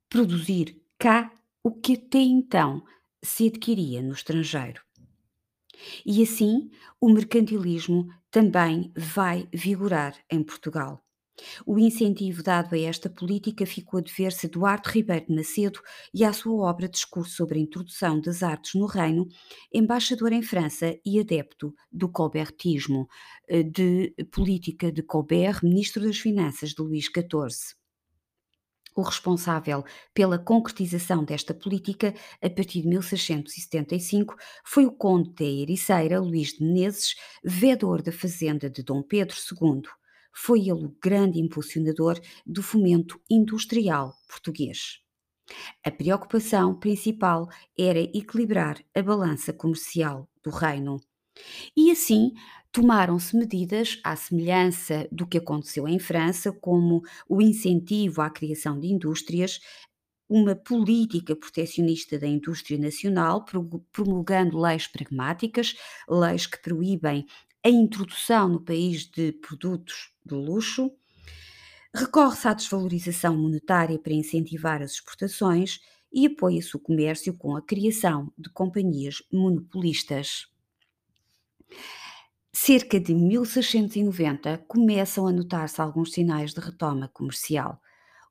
produzir 0.09 0.81
cá 0.99 1.31
o 1.63 1.71
que 1.71 1.93
até 1.93 2.19
então 2.19 2.83
se 3.23 3.47
adquiria 3.47 4.01
no 4.01 4.11
estrangeiro. 4.11 4.81
E 6.05 6.23
assim, 6.23 6.69
o 6.99 7.09
mercantilismo 7.09 8.07
também 8.31 8.91
vai 8.95 9.47
vigorar 9.53 10.17
em 10.29 10.43
Portugal. 10.43 11.06
O 11.65 11.77
incentivo 11.77 12.41
dado 12.41 12.73
a 12.73 12.79
esta 12.79 13.09
política 13.09 13.65
ficou 13.65 13.99
a 13.99 14.03
dever-se 14.03 14.47
a 14.47 14.49
Duarte 14.49 14.89
Ribeiro 14.89 15.27
de 15.27 15.35
Macedo 15.35 15.79
e 16.13 16.23
à 16.23 16.33
sua 16.33 16.69
obra 16.69 16.89
Discurso 16.89 17.35
sobre 17.35 17.59
a 17.59 17.61
Introdução 17.61 18.19
das 18.19 18.43
Artes 18.43 18.75
no 18.75 18.85
Reino, 18.85 19.27
embaixador 19.73 20.31
em 20.31 20.41
França 20.41 20.97
e 21.05 21.19
adepto 21.19 21.73
do 21.91 22.09
colbertismo, 22.09 23.07
eh, 23.47 23.63
de 23.63 24.15
política 24.31 24.91
de 24.91 25.03
Colbert, 25.03 25.59
ministro 25.63 26.03
das 26.03 26.17
Finanças 26.17 26.71
de 26.71 26.81
Luís 26.81 27.05
XIV. 27.05 27.75
O 28.95 29.03
responsável 29.03 29.85
pela 30.11 30.39
concretização 30.39 31.23
desta 31.23 31.53
política, 31.53 32.15
a 32.41 32.49
partir 32.49 32.81
de 32.81 32.87
1675, 32.87 34.35
foi 34.65 34.87
o 34.87 34.91
conde 34.91 35.35
da 35.35 35.45
Ericeira, 35.45 36.19
Luís 36.19 36.53
de 36.53 36.65
Menezes, 36.65 37.13
vedor 37.43 38.01
da 38.01 38.11
fazenda 38.11 38.67
de 38.67 38.81
Dom 38.81 39.03
Pedro 39.03 39.35
II. 39.35 39.83
Foi 40.39 40.61
ele 40.61 40.85
o 40.85 40.95
grande 41.01 41.39
impulsionador 41.39 42.19
do 42.45 42.61
fomento 42.61 43.19
industrial 43.27 44.13
português. 44.29 45.01
A 45.83 45.89
preocupação 45.89 46.79
principal 46.79 47.49
era 47.77 47.99
equilibrar 47.99 48.77
a 48.93 49.01
balança 49.01 49.51
comercial 49.51 50.29
do 50.43 50.51
reino. 50.51 51.01
E 51.75 51.89
assim 51.89 52.33
tomaram-se 52.71 53.35
medidas 53.35 53.99
à 54.03 54.15
semelhança 54.15 55.07
do 55.11 55.25
que 55.25 55.39
aconteceu 55.39 55.87
em 55.87 55.97
França, 55.97 56.51
como 56.51 57.01
o 57.27 57.41
incentivo 57.41 58.21
à 58.21 58.29
criação 58.29 58.79
de 58.79 58.87
indústrias, 58.87 59.59
uma 60.29 60.55
política 60.55 61.35
protecionista 61.35 62.19
da 62.19 62.27
indústria 62.27 62.77
nacional, 62.77 63.43
promulgando 63.91 64.59
leis 64.59 64.85
pragmáticas, 64.85 65.75
leis 66.07 66.45
que 66.45 66.61
proíbem 66.61 67.25
a 67.65 67.69
introdução 67.69 68.47
no 68.47 68.61
país 68.61 69.09
de 69.09 69.31
produtos 69.31 70.11
de 70.27 70.35
luxo. 70.35 70.91
Recorre-se 71.93 72.47
à 72.47 72.53
desvalorização 72.53 73.35
monetária 73.35 73.97
para 73.97 74.13
incentivar 74.13 74.81
as 74.81 74.91
exportações 74.91 75.79
e 76.11 76.25
apoia-se 76.27 76.75
o 76.75 76.79
comércio 76.79 77.33
com 77.33 77.55
a 77.55 77.61
criação 77.61 78.31
de 78.37 78.49
companhias 78.49 79.23
monopolistas. 79.31 80.47
Cerca 82.53 82.99
de 82.99 83.13
1690 83.13 84.65
começam 84.67 85.27
a 85.27 85.31
notar-se 85.31 85.79
alguns 85.79 86.11
sinais 86.11 86.53
de 86.53 86.59
retoma 86.59 87.07
comercial. 87.07 87.79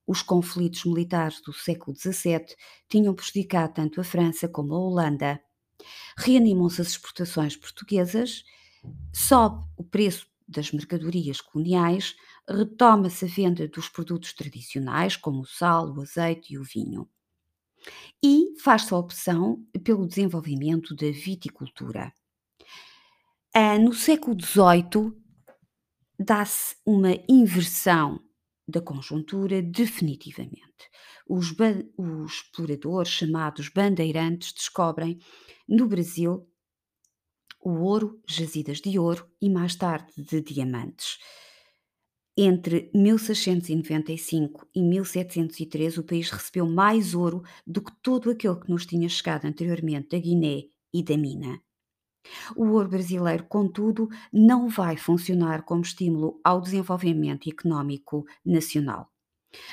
Os 0.06 0.22
conflitos 0.22 0.84
militares 0.84 1.40
do 1.40 1.52
século 1.52 1.96
XVII 1.96 2.56
tinham 2.88 3.14
prejudicado 3.14 3.74
tanto 3.74 4.00
a 4.00 4.04
França 4.04 4.48
como 4.48 4.74
a 4.74 4.78
Holanda. 4.78 5.40
Reanimam-se 6.16 6.80
as 6.80 6.88
exportações 6.88 7.56
portuguesas, 7.56 8.42
sobe 9.12 9.64
o 9.76 9.84
preço 9.84 10.26
das 10.48 10.70
mercadorias 10.70 11.40
coloniais, 11.40 12.14
retoma-se 12.48 13.24
a 13.24 13.28
venda 13.28 13.66
dos 13.68 13.88
produtos 13.88 14.32
tradicionais, 14.32 15.16
como 15.16 15.40
o 15.40 15.46
sal, 15.46 15.92
o 15.92 16.00
azeite 16.00 16.54
e 16.54 16.58
o 16.58 16.62
vinho. 16.62 17.08
E 18.22 18.54
faz-se 18.60 18.92
a 18.94 18.96
opção 18.96 19.64
pelo 19.84 20.06
desenvolvimento 20.06 20.94
da 20.94 21.10
viticultura. 21.10 22.12
Ah, 23.54 23.78
no 23.78 23.92
século 23.94 24.36
XVIII 24.40 25.12
dá-se 26.18 26.76
uma 26.84 27.12
inversão 27.28 28.20
da 28.68 28.80
conjuntura 28.80 29.62
definitivamente. 29.62 30.90
Os, 31.28 31.54
os, 31.96 32.32
exploradores 32.32 33.08
chamados 33.08 33.68
bandeirantes 33.68 34.52
descobrem 34.52 35.18
no 35.68 35.86
Brasil 35.86 36.48
o 37.66 37.80
ouro, 37.80 38.22
jazidas 38.28 38.80
de 38.80 38.96
ouro 38.96 39.28
e 39.42 39.50
mais 39.50 39.74
tarde 39.74 40.12
de 40.16 40.40
diamantes. 40.40 41.18
Entre 42.36 42.92
1695 42.94 44.68
e 44.72 44.80
1703 44.80 45.98
o 45.98 46.04
país 46.04 46.30
recebeu 46.30 46.64
mais 46.68 47.12
ouro 47.12 47.42
do 47.66 47.82
que 47.82 47.90
todo 48.00 48.30
aquele 48.30 48.54
que 48.60 48.70
nos 48.70 48.86
tinha 48.86 49.08
chegado 49.08 49.46
anteriormente 49.46 50.10
da 50.10 50.18
Guiné 50.18 50.62
e 50.94 51.02
da 51.02 51.16
Mina. 51.16 51.60
O 52.54 52.68
ouro 52.68 52.88
brasileiro, 52.88 53.44
contudo, 53.48 54.08
não 54.32 54.68
vai 54.68 54.96
funcionar 54.96 55.64
como 55.64 55.82
estímulo 55.82 56.40
ao 56.44 56.60
desenvolvimento 56.60 57.50
económico 57.50 58.24
nacional. 58.44 59.10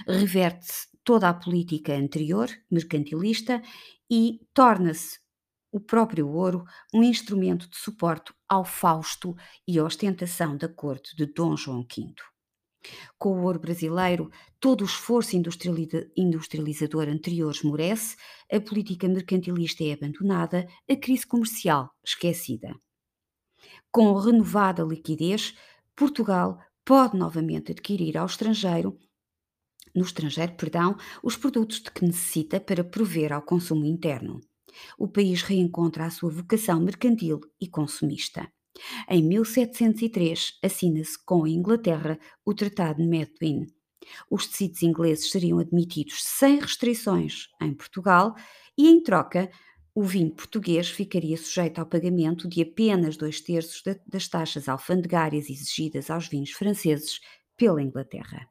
Reverte-se 0.07 0.87
toda 1.03 1.29
a 1.29 1.33
política 1.35 1.93
anterior, 1.93 2.49
mercantilista, 2.71 3.61
e 4.09 4.39
torna-se 4.51 5.22
o 5.73 5.79
próprio 5.79 6.29
ouro 6.29 6.63
um 6.93 7.01
instrumento 7.01 7.67
de 7.67 7.75
suporte 7.77 8.31
ao 8.47 8.63
fausto 8.63 9.35
e 9.67 9.81
ostentação 9.81 10.55
da 10.55 10.69
corte 10.69 11.15
de 11.15 11.25
Dom 11.25 11.57
João 11.57 11.81
V. 11.81 12.13
Com 13.17 13.39
o 13.39 13.43
ouro 13.43 13.59
brasileiro, 13.59 14.29
todo 14.59 14.81
o 14.81 14.85
esforço 14.85 15.35
industrializador 15.35 17.07
anterior 17.07 17.49
esmorece, 17.49 18.15
a 18.51 18.59
política 18.61 19.07
mercantilista 19.07 19.83
é 19.83 19.93
abandonada, 19.93 20.67
a 20.87 20.95
crise 20.95 21.25
comercial 21.25 21.89
esquecida. 22.05 22.75
Com 23.91 24.13
renovada 24.13 24.83
liquidez, 24.83 25.55
Portugal 25.95 26.59
pode 26.85 27.17
novamente 27.17 27.71
adquirir 27.71 28.15
ao 28.15 28.27
estrangeiro, 28.27 28.99
no 29.95 30.03
estrangeiro, 30.03 30.53
perdão, 30.53 30.95
os 31.23 31.35
produtos 31.35 31.81
de 31.81 31.89
que 31.89 32.05
necessita 32.05 32.59
para 32.59 32.83
prover 32.83 33.31
ao 33.31 33.41
consumo 33.41 33.85
interno. 33.85 34.39
O 34.97 35.07
país 35.07 35.41
reencontra 35.41 36.05
a 36.05 36.09
sua 36.09 36.31
vocação 36.31 36.79
mercantil 36.79 37.39
e 37.59 37.67
consumista. 37.67 38.51
Em 39.07 39.23
1703, 39.23 40.59
assina-se 40.63 41.23
com 41.23 41.43
a 41.43 41.49
Inglaterra 41.49 42.19
o 42.45 42.53
Tratado 42.53 43.01
de 43.01 43.07
Methuen. 43.07 43.67
Os 44.29 44.47
tecidos 44.47 44.83
ingleses 44.83 45.29
seriam 45.29 45.59
admitidos 45.59 46.23
sem 46.23 46.59
restrições 46.59 47.47
em 47.61 47.73
Portugal 47.73 48.35
e, 48.77 48.87
em 48.87 49.01
troca, 49.01 49.49
o 49.95 50.03
vinho 50.03 50.31
português 50.31 50.89
ficaria 50.89 51.37
sujeito 51.37 51.79
ao 51.79 51.85
pagamento 51.85 52.49
de 52.49 52.61
apenas 52.63 53.15
dois 53.15 53.39
terços 53.39 53.83
das 54.07 54.27
taxas 54.27 54.67
alfandegárias 54.67 55.49
exigidas 55.49 56.09
aos 56.09 56.27
vinhos 56.27 56.51
franceses 56.51 57.19
pela 57.55 57.81
Inglaterra. 57.81 58.49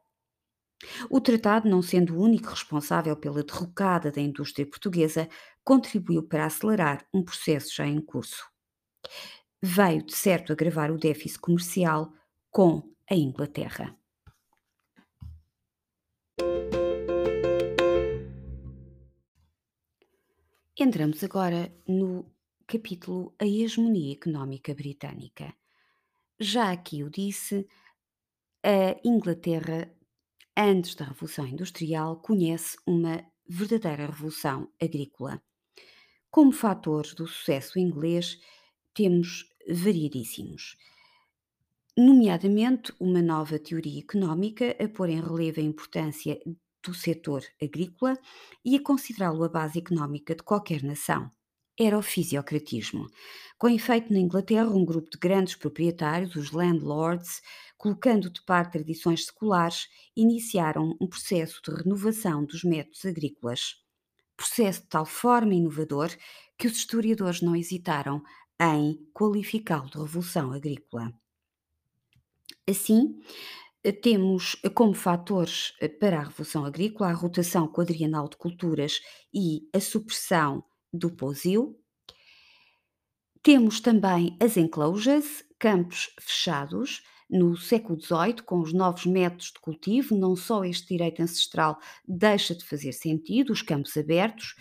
O 1.10 1.20
tratado, 1.20 1.68
não 1.68 1.82
sendo 1.82 2.14
o 2.14 2.20
único 2.20 2.48
responsável 2.48 3.16
pela 3.16 3.42
derrocada 3.42 4.10
da 4.10 4.20
indústria 4.20 4.66
portuguesa, 4.66 5.28
contribuiu 5.64 6.22
para 6.22 6.46
acelerar 6.46 7.06
um 7.12 7.22
processo 7.22 7.74
já 7.74 7.86
em 7.86 8.00
curso 8.00 8.52
veio 9.62 10.02
de 10.02 10.14
certo 10.14 10.52
agravar 10.52 10.90
o 10.90 10.98
déficit 10.98 11.38
comercial 11.38 12.12
com 12.50 12.82
a 13.08 13.14
Inglaterra. 13.14 13.96
Entramos 20.76 21.22
agora 21.22 21.72
no 21.86 22.28
capítulo 22.66 23.32
A 23.38 23.46
Hegemonia 23.46 24.14
Económica 24.14 24.74
Britânica. 24.74 25.54
Já 26.40 26.72
aqui 26.72 27.04
o 27.04 27.10
disse, 27.10 27.68
a 28.64 28.98
Inglaterra, 29.04 29.94
antes 30.56 30.96
da 30.96 31.04
Revolução 31.04 31.46
Industrial, 31.46 32.20
conhece 32.20 32.76
uma 32.84 33.24
verdadeira 33.48 34.06
revolução 34.06 34.68
agrícola. 34.80 35.40
Como 36.32 36.50
fator 36.50 37.02
do 37.14 37.26
sucesso 37.26 37.78
inglês, 37.78 38.40
temos 38.94 39.50
variedíssimos. 39.68 40.78
Nomeadamente, 41.94 42.90
uma 42.98 43.20
nova 43.20 43.58
teoria 43.58 44.00
económica 44.00 44.74
a 44.82 44.88
pôr 44.88 45.10
em 45.10 45.20
relevo 45.20 45.60
a 45.60 45.62
importância 45.62 46.40
do 46.82 46.94
setor 46.94 47.44
agrícola 47.62 48.16
e 48.64 48.74
a 48.74 48.82
considerá-lo 48.82 49.44
a 49.44 49.48
base 49.50 49.78
económica 49.78 50.34
de 50.34 50.42
qualquer 50.42 50.82
nação. 50.82 51.30
Era 51.78 51.98
o 51.98 52.02
fisiocratismo. 52.02 53.10
Com 53.58 53.68
efeito, 53.68 54.10
na 54.10 54.18
Inglaterra, 54.18 54.70
um 54.70 54.86
grupo 54.86 55.10
de 55.10 55.18
grandes 55.18 55.54
proprietários, 55.54 56.34
os 56.34 56.50
landlords, 56.50 57.42
colocando 57.76 58.30
de 58.30 58.42
parte 58.42 58.72
tradições 58.72 59.26
seculares, 59.26 59.86
iniciaram 60.16 60.96
um 60.98 61.06
processo 61.06 61.60
de 61.62 61.74
renovação 61.74 62.42
dos 62.42 62.64
métodos 62.64 63.04
agrícolas. 63.04 63.81
Processo 64.42 64.82
de 64.82 64.88
tal 64.94 65.06
forma 65.20 65.54
inovador 65.60 66.10
que 66.58 66.66
os 66.68 66.76
historiadores 66.80 67.40
não 67.40 67.54
hesitaram 67.56 68.16
em 68.60 68.84
qualificá-lo 69.18 69.88
de 69.90 69.98
revolução 69.98 70.52
agrícola. 70.52 71.06
Assim, 72.68 73.20
Eh, 73.84 73.92
Temos 73.92 74.44
eh, 74.64 74.70
como 74.78 74.94
fatores 74.94 75.74
eh, 75.80 75.88
para 75.88 76.18
a 76.20 76.24
Revolução 76.24 76.64
Agrícola 76.66 77.10
a 77.10 77.14
rotação 77.14 77.68
quadrienal 77.68 78.28
de 78.28 78.36
culturas 78.38 78.94
e 79.34 79.68
a 79.74 79.80
supressão 79.80 80.64
do 80.92 81.10
pousio. 81.16 81.78
Temos 83.42 83.80
também 83.80 84.36
as 84.40 84.56
enclosures, 84.56 85.44
campos 85.58 86.10
fechados. 86.20 87.02
No 87.34 87.56
século 87.56 87.98
XVIII, 87.98 88.42
com 88.44 88.60
os 88.60 88.74
novos 88.74 89.06
métodos 89.06 89.46
de 89.46 89.58
cultivo, 89.58 90.14
não 90.14 90.36
só 90.36 90.66
este 90.66 90.88
direito 90.88 91.22
ancestral 91.22 91.80
deixa 92.06 92.54
de 92.54 92.62
fazer 92.62 92.92
sentido, 92.92 93.54
os 93.54 93.62
campos 93.62 93.96
abertos, 93.96 94.54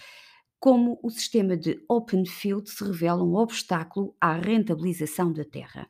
como 0.58 0.98
o 1.04 1.10
sistema 1.10 1.58
de 1.58 1.84
open 1.90 2.26
field 2.26 2.70
se 2.70 2.82
revela 2.82 3.26
um 3.26 3.36
obstáculo 3.36 4.16
à 4.22 4.36
rentabilização 4.38 5.34
da 5.34 5.44
terra. 5.44 5.86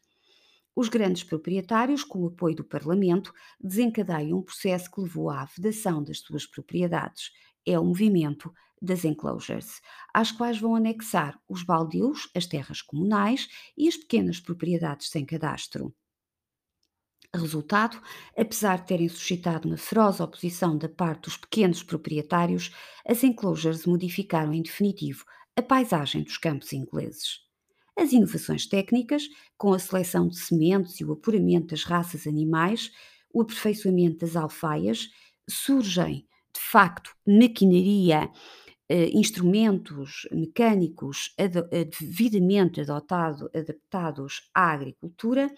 Os 0.76 0.90
grandes 0.90 1.24
proprietários, 1.24 2.04
com 2.04 2.24
o 2.24 2.28
apoio 2.30 2.56
do 2.56 2.64
Parlamento, 2.64 3.32
desencadeiam 3.60 4.40
um 4.40 4.42
processo 4.42 4.90
que 4.90 5.02
levou 5.02 5.30
à 5.30 5.46
vedação 5.46 6.04
das 6.04 6.18
suas 6.18 6.48
propriedades. 6.48 7.30
É 7.64 7.78
o 7.78 7.86
movimento 7.86 8.52
das 8.82 9.06
enclosures, 9.06 9.82
às 10.12 10.32
quais 10.32 10.60
vão 10.60 10.74
anexar 10.74 11.40
os 11.48 11.62
baldios, 11.62 12.28
as 12.36 12.48
terras 12.48 12.82
comunais 12.82 13.48
e 13.78 13.88
as 13.88 13.96
pequenas 13.96 14.40
propriedades 14.40 15.12
sem 15.12 15.24
cadastro. 15.24 15.94
Resultado, 17.34 17.98
apesar 18.38 18.80
de 18.80 18.88
terem 18.88 19.08
suscitado 19.08 19.66
uma 19.66 19.78
feroz 19.78 20.20
oposição 20.20 20.78
da 20.78 20.90
parte 20.90 21.24
dos 21.24 21.38
pequenos 21.38 21.82
proprietários, 21.82 22.76
as 23.08 23.24
enclosures 23.24 23.86
modificaram 23.86 24.54
em 24.54 24.62
definitivo 24.62 25.24
a 25.56 25.62
paisagem 25.62 26.24
dos 26.24 26.38
campos 26.38 26.74
ingleses. 26.74 27.40
As 27.98 28.12
inovações 28.12 28.66
técnicas, 28.66 29.30
com 29.58 29.72
a 29.74 29.80
seleção 29.80 30.28
de 30.28 30.38
sementes 30.40 31.00
e 31.00 31.06
o 31.06 31.14
apuramento 31.14 31.68
das 31.68 31.86
raças 31.86 32.28
animais, 32.28 32.92
o 33.34 33.42
aperfeiçoamento 33.42 34.18
das 34.18 34.36
alfaias, 34.36 35.08
surgem 35.50 36.28
de 36.54 36.60
facto 36.60 37.16
maquinaria 37.26 38.30
instrumentos 39.14 40.28
mecânicos 40.32 41.34
eh, 41.38 41.48
devidamente 41.86 42.82
adotado- 42.82 43.50
adaptados 43.56 44.50
à 44.54 44.72
agricultura, 44.72 45.50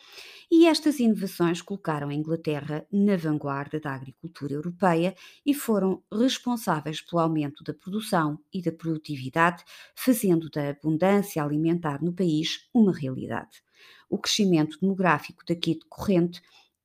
e 0.51 0.67
estas 0.67 0.99
inovações 0.99 1.61
colocaram 1.61 2.09
a 2.09 2.13
Inglaterra 2.13 2.85
na 2.91 3.15
vanguarda 3.15 3.79
da 3.79 3.93
agricultura 3.93 4.53
europeia 4.53 5.15
e 5.45 5.53
foram 5.53 6.03
responsáveis 6.11 7.01
pelo 7.01 7.21
aumento 7.21 7.63
da 7.63 7.73
produção 7.73 8.39
e 8.53 8.61
da 8.61 8.71
produtividade, 8.71 9.63
fazendo 9.95 10.49
da 10.49 10.69
abundância 10.69 11.43
alimentar 11.43 12.03
no 12.03 12.13
país 12.13 12.67
uma 12.73 12.93
realidade. 12.93 13.63
O 14.09 14.17
crescimento 14.17 14.79
demográfico 14.79 15.43
daqui 15.47 15.79
decorrente 15.79 16.41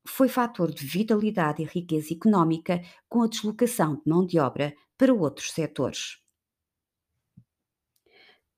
foi 0.06 0.28
fator 0.28 0.72
de 0.72 0.86
vitalidade 0.86 1.62
e 1.62 1.66
riqueza 1.66 2.14
económica 2.14 2.80
com 3.08 3.22
a 3.22 3.28
deslocação 3.28 3.96
de 3.96 4.02
mão 4.06 4.24
de 4.24 4.38
obra 4.38 4.74
para 4.96 5.12
outros 5.12 5.52
setores. 5.52 6.18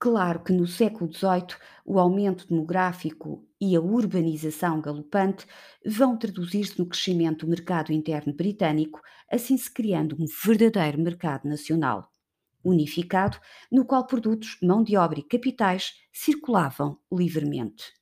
Claro 0.01 0.43
que 0.43 0.53
no 0.53 0.67
século 0.67 1.09
XVIII 1.13 1.57
o 1.85 1.99
aumento 2.01 2.49
demográfico 2.49 3.47
e 3.61 3.77
a 3.77 3.81
urbanização 3.81 4.81
galopante 4.81 5.47
vão 5.87 6.17
traduzir-se 6.17 6.79
no 6.79 6.87
crescimento 6.89 7.45
do 7.45 7.51
mercado 7.51 7.93
interno 7.93 8.33
britânico, 8.35 9.01
assim 9.31 9.57
se 9.59 9.71
criando 9.73 10.17
um 10.19 10.25
verdadeiro 10.45 10.99
mercado 10.99 11.47
nacional, 11.47 12.11
unificado, 12.65 13.39
no 13.71 13.85
qual 13.85 14.07
produtos, 14.07 14.57
mão 14.63 14.83
de 14.83 14.97
obra 14.97 15.21
e 15.21 15.23
capitais 15.25 15.93
circulavam 16.13 16.99
livremente. 17.13 17.93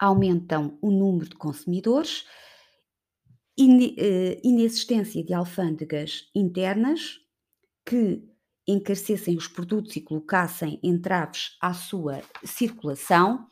Aumentam 0.00 0.76
o 0.82 0.90
número 0.90 1.28
de 1.28 1.36
consumidores, 1.36 2.24
ine- 3.56 3.94
eh, 3.98 4.40
inexistência 4.42 5.22
de 5.24 5.34
alfândegas 5.34 6.30
internas 6.34 7.18
que 7.86 8.22
encarecessem 8.70 9.36
os 9.36 9.48
produtos 9.48 9.96
e 9.96 10.00
colocassem 10.00 10.78
entraves 10.82 11.56
à 11.60 11.72
sua 11.72 12.22
circulação 12.44 13.46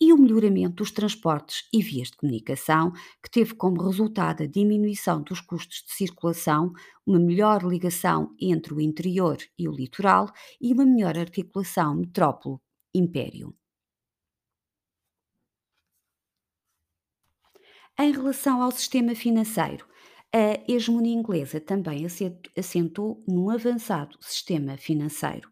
e 0.00 0.12
o 0.12 0.16
melhoramento 0.16 0.76
dos 0.76 0.90
transportes 0.90 1.68
e 1.72 1.82
vias 1.82 2.08
de 2.10 2.16
comunicação, 2.16 2.92
que 3.22 3.30
teve 3.30 3.54
como 3.54 3.82
resultado 3.82 4.42
a 4.42 4.46
diminuição 4.46 5.22
dos 5.22 5.40
custos 5.40 5.84
de 5.86 5.92
circulação, 5.92 6.72
uma 7.06 7.18
melhor 7.18 7.62
ligação 7.62 8.34
entre 8.40 8.72
o 8.72 8.80
interior 8.80 9.36
e 9.58 9.68
o 9.68 9.72
litoral 9.72 10.32
e 10.60 10.72
uma 10.72 10.86
melhor 10.86 11.18
articulação 11.18 11.94
metrópole-império. 11.94 13.54
Em 17.98 18.12
relação 18.12 18.62
ao 18.62 18.70
sistema 18.70 19.14
financeiro, 19.14 19.86
a 20.32 20.60
hegemonia 20.72 21.14
inglesa 21.14 21.60
também 21.60 22.06
assent- 22.06 22.48
assentou 22.56 23.22
num 23.26 23.50
avançado 23.50 24.16
sistema 24.20 24.76
financeiro. 24.76 25.50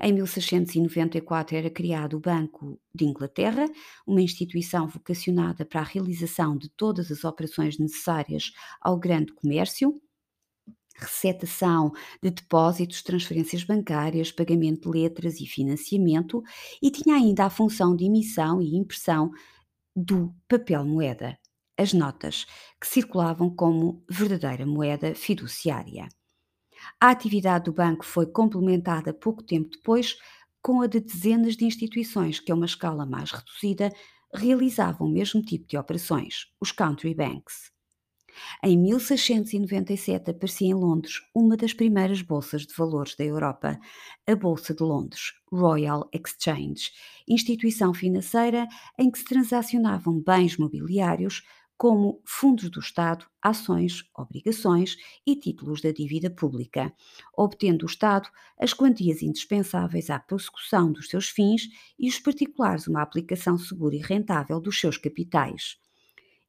Em 0.00 0.12
1694 0.12 1.56
era 1.56 1.70
criado 1.70 2.16
o 2.16 2.20
Banco 2.20 2.78
de 2.94 3.04
Inglaterra, 3.04 3.66
uma 4.06 4.20
instituição 4.22 4.86
vocacionada 4.86 5.64
para 5.64 5.80
a 5.80 5.84
realização 5.84 6.56
de 6.56 6.68
todas 6.70 7.10
as 7.10 7.24
operações 7.24 7.78
necessárias 7.78 8.52
ao 8.80 8.98
grande 8.98 9.32
comércio, 9.32 10.00
receptação 10.94 11.92
de 12.22 12.30
depósitos, 12.30 13.02
transferências 13.02 13.64
bancárias, 13.64 14.32
pagamento 14.32 14.90
de 14.90 14.98
letras 14.98 15.40
e 15.40 15.46
financiamento, 15.46 16.42
e 16.82 16.90
tinha 16.90 17.16
ainda 17.16 17.44
a 17.46 17.50
função 17.50 17.94
de 17.94 18.04
emissão 18.04 18.62
e 18.62 18.76
impressão 18.76 19.30
do 19.94 20.34
papel 20.48 20.84
moeda, 20.84 21.38
as 21.78 21.92
notas, 21.92 22.46
que 22.80 22.86
circulavam 22.86 23.50
como 23.50 24.04
verdadeira 24.08 24.64
moeda 24.66 25.14
fiduciária. 25.14 26.08
A 27.00 27.10
atividade 27.10 27.64
do 27.64 27.72
banco 27.72 28.04
foi 28.04 28.26
complementada 28.26 29.12
pouco 29.12 29.42
tempo 29.42 29.70
depois 29.70 30.16
com 30.62 30.80
a 30.80 30.86
de 30.86 31.00
dezenas 31.00 31.56
de 31.56 31.64
instituições 31.64 32.40
que, 32.40 32.50
a 32.50 32.54
uma 32.54 32.66
escala 32.66 33.06
mais 33.06 33.30
reduzida, 33.30 33.92
realizavam 34.34 35.06
o 35.06 35.10
mesmo 35.10 35.42
tipo 35.42 35.66
de 35.68 35.76
operações, 35.76 36.46
os 36.60 36.72
country 36.72 37.14
banks. 37.14 37.70
Em 38.62 38.76
1697 38.76 40.30
aparecia 40.30 40.68
em 40.68 40.74
Londres 40.74 41.20
uma 41.34 41.56
das 41.56 41.72
primeiras 41.72 42.20
bolsas 42.20 42.66
de 42.66 42.74
valores 42.74 43.14
da 43.14 43.24
Europa, 43.24 43.78
a 44.26 44.34
Bolsa 44.34 44.74
de 44.74 44.82
Londres, 44.82 45.32
Royal 45.50 46.08
Exchange, 46.12 46.90
instituição 47.26 47.94
financeira 47.94 48.66
em 48.98 49.10
que 49.10 49.18
se 49.18 49.24
transacionavam 49.24 50.20
bens 50.20 50.58
mobiliários 50.58 51.42
como 51.76 52.22
fundos 52.24 52.70
do 52.70 52.80
Estado, 52.80 53.26
ações, 53.42 54.04
obrigações 54.16 54.96
e 55.26 55.36
títulos 55.36 55.80
da 55.80 55.92
dívida 55.92 56.30
pública, 56.30 56.92
obtendo 57.36 57.84
o 57.84 57.88
Estado 57.88 58.28
as 58.58 58.72
quantias 58.72 59.22
indispensáveis 59.22 60.08
à 60.08 60.18
prossecução 60.18 60.90
dos 60.90 61.08
seus 61.08 61.28
fins 61.28 61.68
e 61.98 62.08
os 62.08 62.18
particulares 62.18 62.86
uma 62.86 63.02
aplicação 63.02 63.58
segura 63.58 63.94
e 63.94 64.00
rentável 64.00 64.60
dos 64.60 64.80
seus 64.80 64.96
capitais. 64.96 65.76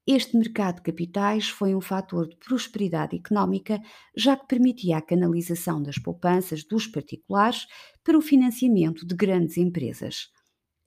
Este 0.09 0.37
mercado 0.37 0.77
de 0.77 0.83
capitais 0.83 1.49
foi 1.49 1.75
um 1.75 1.81
fator 1.81 2.29
de 2.29 2.37
prosperidade 2.37 3.17
económica, 3.17 3.81
já 4.15 4.37
que 4.37 4.47
permitia 4.47 4.97
a 4.97 5.01
canalização 5.01 5.83
das 5.83 5.97
poupanças 5.97 6.63
dos 6.63 6.87
particulares 6.87 7.67
para 8.05 8.17
o 8.17 8.21
financiamento 8.21 9.05
de 9.05 9.13
grandes 9.13 9.57
empresas. 9.57 10.29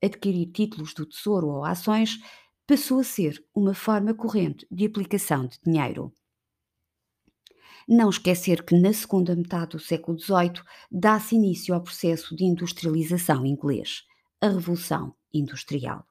Adquirir 0.03 0.51
títulos 0.51 0.95
do 0.95 1.05
Tesouro 1.05 1.49
ou 1.49 1.67
ações 1.67 2.19
passou 2.71 3.01
a 3.01 3.03
ser 3.03 3.45
uma 3.53 3.75
forma 3.75 4.15
corrente 4.15 4.65
de 4.71 4.87
aplicação 4.87 5.45
de 5.45 5.59
dinheiro. 5.61 6.15
Não 7.89 8.09
esquecer 8.09 8.65
que 8.65 8.79
na 8.79 8.93
segunda 8.93 9.35
metade 9.35 9.73
do 9.73 9.81
século 9.81 10.17
XVIII 10.17 10.63
dá-se 10.89 11.35
início 11.35 11.75
ao 11.75 11.83
processo 11.83 12.37
de 12.37 12.45
industrialização 12.45 13.45
inglês, 13.45 14.05
a 14.41 14.47
Revolução 14.47 15.13
Industrial. 15.35 16.07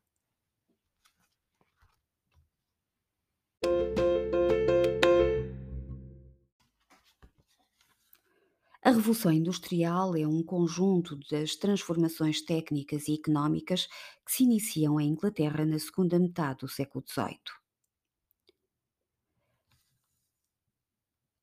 A 8.89 8.91
Revolução 8.91 9.31
Industrial 9.31 10.15
é 10.15 10.25
um 10.25 10.41
conjunto 10.41 11.15
das 11.29 11.55
transformações 11.55 12.41
técnicas 12.41 13.07
e 13.07 13.13
económicas 13.13 13.85
que 14.25 14.31
se 14.31 14.43
iniciam 14.43 14.99
em 14.99 15.09
Inglaterra 15.09 15.63
na 15.63 15.77
segunda 15.77 16.17
metade 16.17 16.61
do 16.61 16.67
século 16.67 17.05
XVIII. 17.07 17.37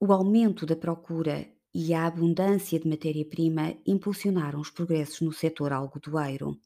O 0.00 0.12
aumento 0.12 0.66
da 0.66 0.74
procura 0.74 1.48
e 1.72 1.94
a 1.94 2.06
abundância 2.06 2.80
de 2.80 2.88
matéria-prima 2.88 3.78
impulsionaram 3.86 4.58
os 4.58 4.70
progressos 4.70 5.20
no 5.20 5.32
setor 5.32 5.72
algodoeiro. 5.72 6.58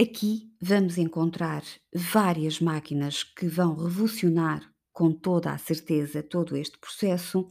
Aqui 0.00 0.52
vamos 0.60 0.98
encontrar 0.98 1.62
várias 1.94 2.58
máquinas 2.58 3.22
que 3.22 3.46
vão 3.46 3.76
revolucionar 3.76 4.74
com 4.92 5.12
toda 5.12 5.52
a 5.52 5.58
certeza 5.58 6.20
todo 6.20 6.56
este 6.56 6.76
processo, 6.78 7.48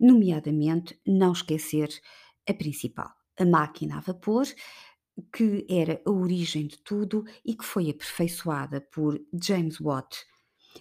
nomeadamente 0.00 0.98
não 1.06 1.32
esquecer 1.32 1.88
a 2.48 2.54
principal, 2.54 3.10
a 3.38 3.44
máquina 3.44 3.98
a 3.98 4.00
vapor, 4.00 4.46
que 5.32 5.66
era 5.68 6.00
a 6.06 6.10
origem 6.10 6.66
de 6.66 6.78
tudo 6.78 7.24
e 7.44 7.54
que 7.54 7.64
foi 7.64 7.90
aperfeiçoada 7.90 8.80
por 8.80 9.20
James 9.32 9.78
Watt 9.78 10.24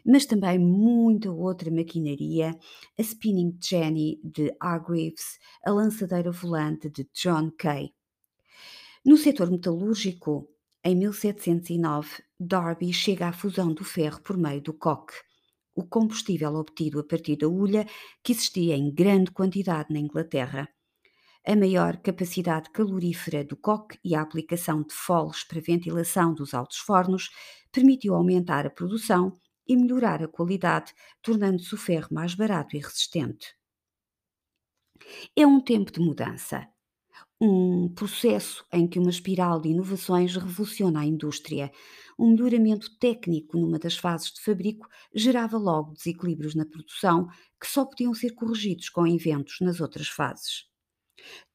mas 0.05 0.25
também 0.25 0.59
muita 0.59 1.31
outra 1.31 1.71
maquinaria, 1.71 2.57
a 2.97 3.01
Spinning 3.01 3.57
Jenny 3.61 4.19
de 4.23 4.55
Hargreaves, 4.59 5.39
a 5.65 5.71
lançadeira 5.71 6.31
volante 6.31 6.89
de 6.89 7.07
John 7.13 7.51
Kay. 7.57 7.93
No 9.05 9.17
setor 9.17 9.49
metalúrgico, 9.49 10.49
em 10.83 10.95
1709, 10.95 12.23
Darby 12.39 12.93
chega 12.93 13.27
à 13.27 13.33
fusão 13.33 13.73
do 13.73 13.83
ferro 13.83 14.21
por 14.21 14.37
meio 14.37 14.61
do 14.61 14.73
coque, 14.73 15.13
o 15.79 15.87
combustível 15.87 16.53
obtido 16.55 16.99
a 16.99 17.03
partir 17.03 17.37
da 17.37 17.47
hulha 17.47 17.85
que 18.23 18.31
existia 18.33 18.75
em 18.75 18.93
grande 18.93 19.31
quantidade 19.31 19.91
na 19.93 19.99
Inglaterra. 19.99 20.69
A 21.47 21.55
maior 21.55 21.97
capacidade 21.97 22.69
calorífera 22.71 23.43
do 23.43 23.57
coque 23.57 23.97
e 24.03 24.13
a 24.15 24.21
aplicação 24.21 24.83
de 24.83 24.93
foles 24.93 25.43
para 25.43 25.61
ventilação 25.61 26.33
dos 26.33 26.53
altos 26.53 26.77
fornos 26.77 27.29
permitiu 27.71 28.13
aumentar 28.15 28.65
a 28.65 28.69
produção 28.69 29.33
e 29.67 29.75
melhorar 29.75 30.23
a 30.23 30.27
qualidade, 30.27 30.93
tornando-se 31.21 31.73
o 31.73 31.77
ferro 31.77 32.09
mais 32.11 32.33
barato 32.35 32.75
e 32.75 32.79
resistente. 32.79 33.55
É 35.35 35.45
um 35.45 35.61
tempo 35.61 35.91
de 35.91 35.99
mudança, 35.99 36.67
um 37.41 37.89
processo 37.89 38.65
em 38.73 38.87
que 38.87 38.99
uma 38.99 39.09
espiral 39.09 39.61
de 39.61 39.69
inovações 39.69 40.35
revoluciona 40.35 41.01
a 41.01 41.05
indústria. 41.05 41.71
Um 42.21 42.31
melhoramento 42.31 42.97
técnico 42.97 43.57
numa 43.57 43.79
das 43.79 43.95
fases 43.95 44.33
de 44.33 44.41
fabrico 44.41 44.89
gerava 45.15 45.57
logo 45.57 45.93
desequilíbrios 45.93 46.53
na 46.53 46.65
produção 46.65 47.29
que 47.57 47.65
só 47.65 47.85
podiam 47.85 48.13
ser 48.13 48.31
corrigidos 48.31 48.89
com 48.89 49.07
inventos 49.07 49.61
nas 49.61 49.79
outras 49.79 50.09
fases. 50.09 50.65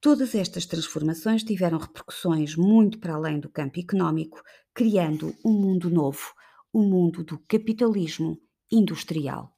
Todas 0.01 0.35
estas 0.35 0.65
transformações 0.65 1.45
tiveram 1.45 1.77
repercussões 1.77 2.57
muito 2.57 2.99
para 2.99 3.15
além 3.15 3.41
do 3.41 3.51
campo 3.51 3.79
económico, 3.79 4.43
criando 4.73 5.35
um 5.45 5.53
mundo 5.53 5.91
novo, 5.91 6.33
o 6.73 6.81
um 6.81 6.89
mundo 6.89 7.23
do 7.23 7.39
capitalismo 7.41 8.41
industrial. 8.73 9.54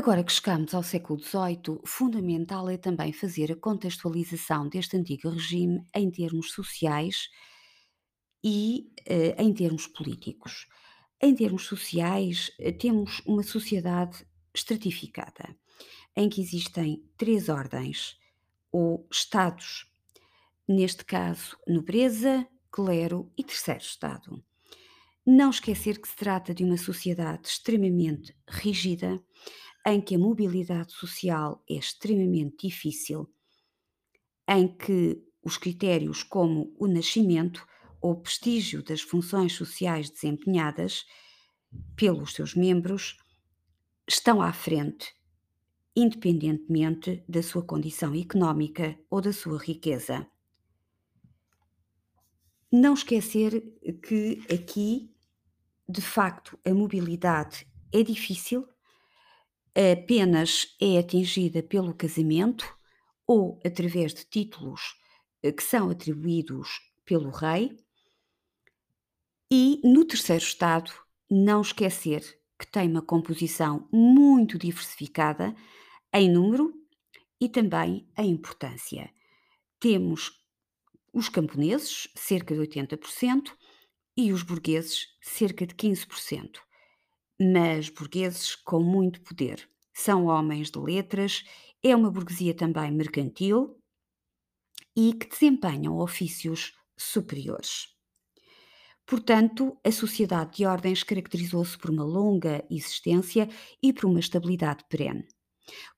Agora 0.00 0.24
que 0.24 0.32
chegamos 0.32 0.72
ao 0.72 0.82
século 0.82 1.20
XVIII, 1.20 1.78
fundamental 1.84 2.70
é 2.70 2.78
também 2.78 3.12
fazer 3.12 3.52
a 3.52 3.54
contextualização 3.54 4.66
deste 4.66 4.96
antigo 4.96 5.28
regime 5.28 5.84
em 5.94 6.10
termos 6.10 6.52
sociais 6.52 7.28
e 8.42 8.90
eh, 9.04 9.36
em 9.36 9.52
termos 9.52 9.86
políticos. 9.86 10.66
Em 11.20 11.34
termos 11.34 11.66
sociais, 11.66 12.50
eh, 12.58 12.72
temos 12.72 13.20
uma 13.26 13.42
sociedade 13.42 14.26
estratificada, 14.54 15.54
em 16.16 16.30
que 16.30 16.40
existem 16.40 17.04
três 17.18 17.50
ordens 17.50 18.16
ou 18.72 19.06
estados, 19.12 19.84
neste 20.66 21.04
caso, 21.04 21.58
nobreza, 21.68 22.48
clero 22.72 23.30
e 23.36 23.44
terceiro 23.44 23.82
estado. 23.82 24.42
Não 25.26 25.50
esquecer 25.50 26.00
que 26.00 26.08
se 26.08 26.16
trata 26.16 26.54
de 26.54 26.64
uma 26.64 26.78
sociedade 26.78 27.48
extremamente 27.48 28.34
rígida, 28.48 29.22
em 29.86 30.00
que 30.00 30.14
a 30.14 30.18
mobilidade 30.18 30.92
social 30.92 31.62
é 31.68 31.74
extremamente 31.74 32.68
difícil, 32.68 33.28
em 34.48 34.68
que 34.68 35.22
os 35.42 35.56
critérios 35.56 36.22
como 36.22 36.74
o 36.78 36.86
nascimento 36.86 37.66
ou 38.00 38.20
prestígio 38.20 38.82
das 38.82 39.00
funções 39.00 39.54
sociais 39.54 40.10
desempenhadas 40.10 41.04
pelos 41.96 42.32
seus 42.32 42.54
membros 42.54 43.16
estão 44.08 44.42
à 44.42 44.52
frente, 44.52 45.14
independentemente 45.94 47.24
da 47.28 47.42
sua 47.42 47.64
condição 47.64 48.14
económica 48.14 48.98
ou 49.08 49.20
da 49.20 49.32
sua 49.32 49.58
riqueza. 49.58 50.26
Não 52.72 52.94
esquecer 52.94 53.60
que 54.02 54.42
aqui, 54.52 55.14
de 55.88 56.00
facto, 56.00 56.58
a 56.64 56.72
mobilidade 56.72 57.66
é 57.92 58.02
difícil, 58.02 58.66
apenas 59.92 60.76
é 60.80 60.98
atingida 60.98 61.62
pelo 61.62 61.94
casamento 61.94 62.76
ou 63.26 63.58
através 63.64 64.12
de 64.12 64.24
títulos 64.24 64.94
eh, 65.42 65.52
que 65.52 65.62
são 65.62 65.90
atribuídos 65.90 66.80
pelo 67.04 67.30
rei. 67.30 67.76
E 69.50 69.80
no 69.84 70.04
terceiro 70.04 70.42
estado, 70.42 70.92
não 71.30 71.60
esquecer 71.60 72.22
que 72.58 72.66
tem 72.66 72.90
uma 72.90 73.00
composição 73.00 73.88
muito 73.92 74.58
diversificada 74.58 75.54
em 76.12 76.30
número 76.30 76.74
e 77.40 77.48
também 77.48 78.06
em 78.18 78.30
importância. 78.30 79.10
Temos 79.78 80.32
os 81.12 81.28
camponeses, 81.28 82.08
cerca 82.14 82.54
de 82.54 82.60
80%, 82.60 83.56
e 84.16 84.32
os 84.32 84.42
burgueses, 84.42 85.06
cerca 85.22 85.66
de 85.66 85.74
15% 85.74 86.60
mas 87.40 87.88
burgueses 87.88 88.54
com 88.54 88.82
muito 88.82 89.22
poder. 89.22 89.66
São 89.94 90.26
homens 90.26 90.70
de 90.70 90.78
letras, 90.78 91.42
é 91.82 91.96
uma 91.96 92.10
burguesia 92.10 92.54
também 92.54 92.90
mercantil 92.92 93.80
e 94.94 95.14
que 95.14 95.28
desempenham 95.28 95.98
ofícios 95.98 96.74
superiores. 96.98 97.88
Portanto, 99.06 99.76
a 99.84 99.90
sociedade 99.90 100.58
de 100.58 100.66
ordens 100.66 101.02
caracterizou-se 101.02 101.76
por 101.76 101.90
uma 101.90 102.04
longa 102.04 102.64
existência 102.70 103.48
e 103.82 103.92
por 103.92 104.04
uma 104.04 104.20
estabilidade 104.20 104.84
perene. 104.88 105.26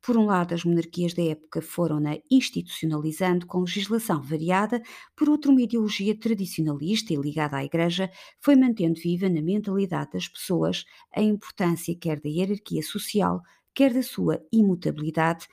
Por 0.01 0.17
um 0.17 0.27
lado, 0.27 0.55
as 0.55 0.65
monarquias 0.65 1.15
da 1.15 1.23
época 1.23 1.63
foram-na 1.63 2.19
institucionalizando 2.31 3.47
com 3.47 3.61
legislação 3.61 4.23
variada, 4.23 4.83
por 5.17 5.29
outro, 5.29 5.51
uma 5.51 5.63
ideologia 5.63 6.19
tradicionalista 6.19 7.13
e 7.13 7.17
ligada 7.17 7.57
à 7.57 7.65
Igreja 7.65 8.11
foi 8.41 8.57
mantendo 8.57 9.01
viva 9.01 9.29
na 9.29 9.43
mentalidade 9.43 10.13
das 10.13 10.29
pessoas 10.29 10.85
a 11.15 11.23
importância 11.23 11.97
quer 11.97 12.21
da 12.21 12.29
hierarquia 12.29 12.83
social, 12.83 13.43
quer 13.75 13.93
da 13.93 14.03
sua 14.03 14.41
imutabilidade, 14.53 15.47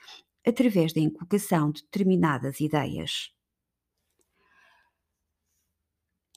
através 0.46 0.92
da 0.92 1.00
inculcação 1.00 1.70
de 1.70 1.82
determinadas 1.82 2.60
ideias. 2.60 3.30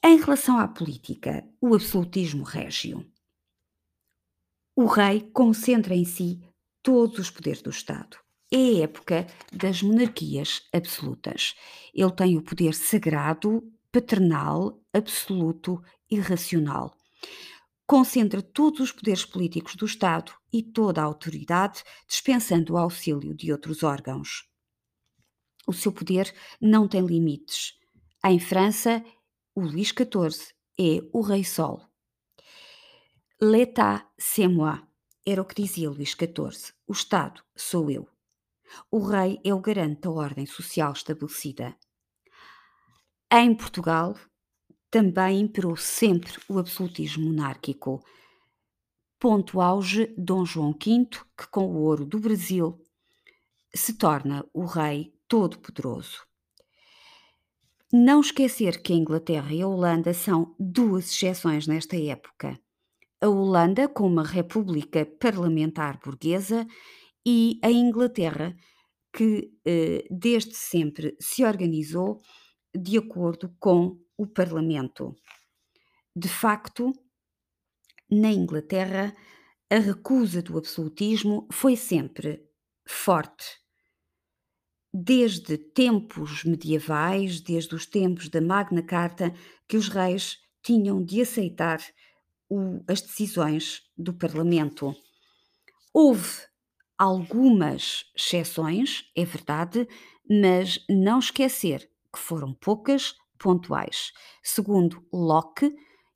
Em 0.04 0.18
relação 0.18 0.58
à 0.58 0.68
política, 0.68 1.42
o 1.60 1.74
absolutismo 1.74 2.44
régio. 2.44 3.10
O 4.76 4.86
rei 4.86 5.20
concentra 5.32 5.94
em 5.94 6.04
si 6.04 6.40
todos 6.84 7.18
os 7.18 7.30
poderes 7.30 7.62
do 7.62 7.70
Estado. 7.70 8.18
É 8.52 8.56
a 8.56 8.84
época 8.84 9.26
das 9.50 9.82
monarquias 9.82 10.62
absolutas. 10.72 11.54
Ele 11.92 12.12
tem 12.12 12.36
o 12.36 12.42
poder 12.42 12.74
sagrado, 12.74 13.62
paternal, 13.90 14.80
absoluto 14.92 15.82
e 16.10 16.20
racional. 16.20 16.94
Concentra 17.86 18.42
todos 18.42 18.80
os 18.80 18.92
poderes 18.92 19.24
políticos 19.24 19.74
do 19.76 19.86
Estado 19.86 20.32
e 20.52 20.62
toda 20.62 21.00
a 21.00 21.04
autoridade, 21.04 21.82
dispensando 22.06 22.74
o 22.74 22.78
auxílio 22.78 23.34
de 23.34 23.50
outros 23.50 23.82
órgãos. 23.82 24.44
O 25.66 25.72
seu 25.72 25.90
poder 25.90 26.32
não 26.60 26.86
tem 26.86 27.04
limites. 27.04 27.72
Em 28.24 28.38
França, 28.38 29.02
o 29.54 29.62
Luís 29.62 29.88
XIV 29.88 30.52
é 30.78 31.00
o 31.12 31.22
Rei 31.22 31.44
Sol. 31.44 31.80
L'état, 33.40 34.06
c'est 34.18 34.48
moi. 34.48 34.80
Era 35.26 35.40
o 35.40 35.44
que 35.46 35.54
dizia 35.54 35.88
Luís 35.88 36.10
XIV: 36.10 36.73
o 36.86 36.92
Estado 36.92 37.42
sou 37.56 37.90
eu. 37.90 38.08
O 38.90 38.98
rei 38.98 39.40
é 39.44 39.54
o 39.54 39.60
garante 39.60 40.02
da 40.02 40.10
ordem 40.10 40.46
social 40.46 40.92
estabelecida. 40.92 41.76
Em 43.32 43.54
Portugal, 43.54 44.16
também 44.90 45.40
imperou 45.40 45.76
sempre 45.76 46.32
o 46.48 46.58
absolutismo 46.58 47.26
monárquico. 47.26 48.04
Ponto 49.18 49.60
auge 49.60 50.14
Dom 50.16 50.44
João 50.44 50.72
V, 50.72 51.08
que 51.36 51.46
com 51.50 51.66
o 51.66 51.82
ouro 51.82 52.04
do 52.04 52.20
Brasil 52.20 52.80
se 53.74 53.94
torna 53.94 54.44
o 54.52 54.64
rei 54.64 55.12
todo-poderoso. 55.26 56.26
Não 57.92 58.20
esquecer 58.20 58.82
que 58.82 58.92
a 58.92 58.96
Inglaterra 58.96 59.52
e 59.52 59.62
a 59.62 59.68
Holanda 59.68 60.12
são 60.12 60.54
duas 60.58 61.10
exceções 61.10 61.66
nesta 61.66 61.96
época 61.96 62.58
a 63.24 63.28
Holanda 63.28 63.88
com 63.88 64.06
uma 64.06 64.22
república 64.22 65.06
parlamentar 65.18 65.98
burguesa 65.98 66.66
e 67.24 67.58
a 67.62 67.70
Inglaterra 67.70 68.54
que 69.10 69.50
eh, 69.64 70.04
desde 70.10 70.54
sempre 70.54 71.16
se 71.18 71.42
organizou 71.42 72.20
de 72.76 72.98
acordo 72.98 73.56
com 73.58 73.98
o 74.18 74.26
Parlamento. 74.26 75.14
De 76.14 76.28
facto, 76.28 76.92
na 78.10 78.30
Inglaterra, 78.30 79.16
a 79.70 79.78
recusa 79.78 80.42
do 80.42 80.58
absolutismo 80.58 81.48
foi 81.50 81.76
sempre 81.76 82.44
forte. 82.86 83.46
Desde 84.92 85.56
tempos 85.56 86.44
medievais, 86.44 87.40
desde 87.40 87.74
os 87.74 87.86
tempos 87.86 88.28
da 88.28 88.42
Magna 88.42 88.82
Carta, 88.82 89.32
que 89.66 89.78
os 89.78 89.88
reis 89.88 90.36
tinham 90.62 91.02
de 91.02 91.22
aceitar 91.22 91.80
o, 92.54 92.84
as 92.88 93.00
decisões 93.00 93.82
do 93.96 94.12
Parlamento. 94.12 94.94
Houve 95.92 96.42
algumas 96.96 98.04
exceções, 98.16 99.04
é 99.16 99.24
verdade, 99.24 99.88
mas 100.28 100.84
não 100.88 101.18
esquecer 101.18 101.90
que 102.12 102.18
foram 102.18 102.54
poucas 102.54 103.14
pontuais. 103.38 104.12
Segundo 104.42 105.04
Locke 105.12 105.74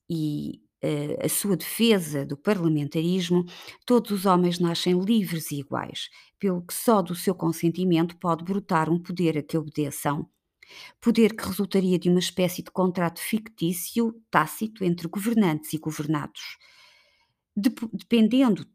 e 0.09 0.63
uh, 0.83 1.27
a 1.27 1.29
sua 1.29 1.57
defesa 1.57 2.25
do 2.25 2.37
parlamentarismo, 2.37 3.45
todos 3.85 4.11
os 4.13 4.27
homens 4.27 4.61
nascem 4.61 4.99
livres 4.99 5.51
e 5.51 5.61
iguais, 5.61 6.09
pelo 6.39 6.65
que 6.65 6.73
só 6.73 7.03
do 7.03 7.15
seu 7.15 7.35
consentimento 7.35 8.17
pode 8.19 8.45
brotar 8.45 8.89
um 8.89 9.03
poder 9.03 9.37
a 9.37 9.43
que 9.43 9.59
obedeçam. 9.59 10.29
Poder 11.01 11.35
que 11.37 11.47
resultaria 11.47 11.99
de 11.99 12.09
uma 12.09 12.19
espécie 12.19 12.63
de 12.63 12.71
contrato 12.71 13.21
fictício, 13.21 14.15
tácito, 14.31 14.85
entre 14.85 15.09
governantes 15.09 15.73
e 15.73 15.79
governados. 15.79 16.59
Dependendo 17.57 18.67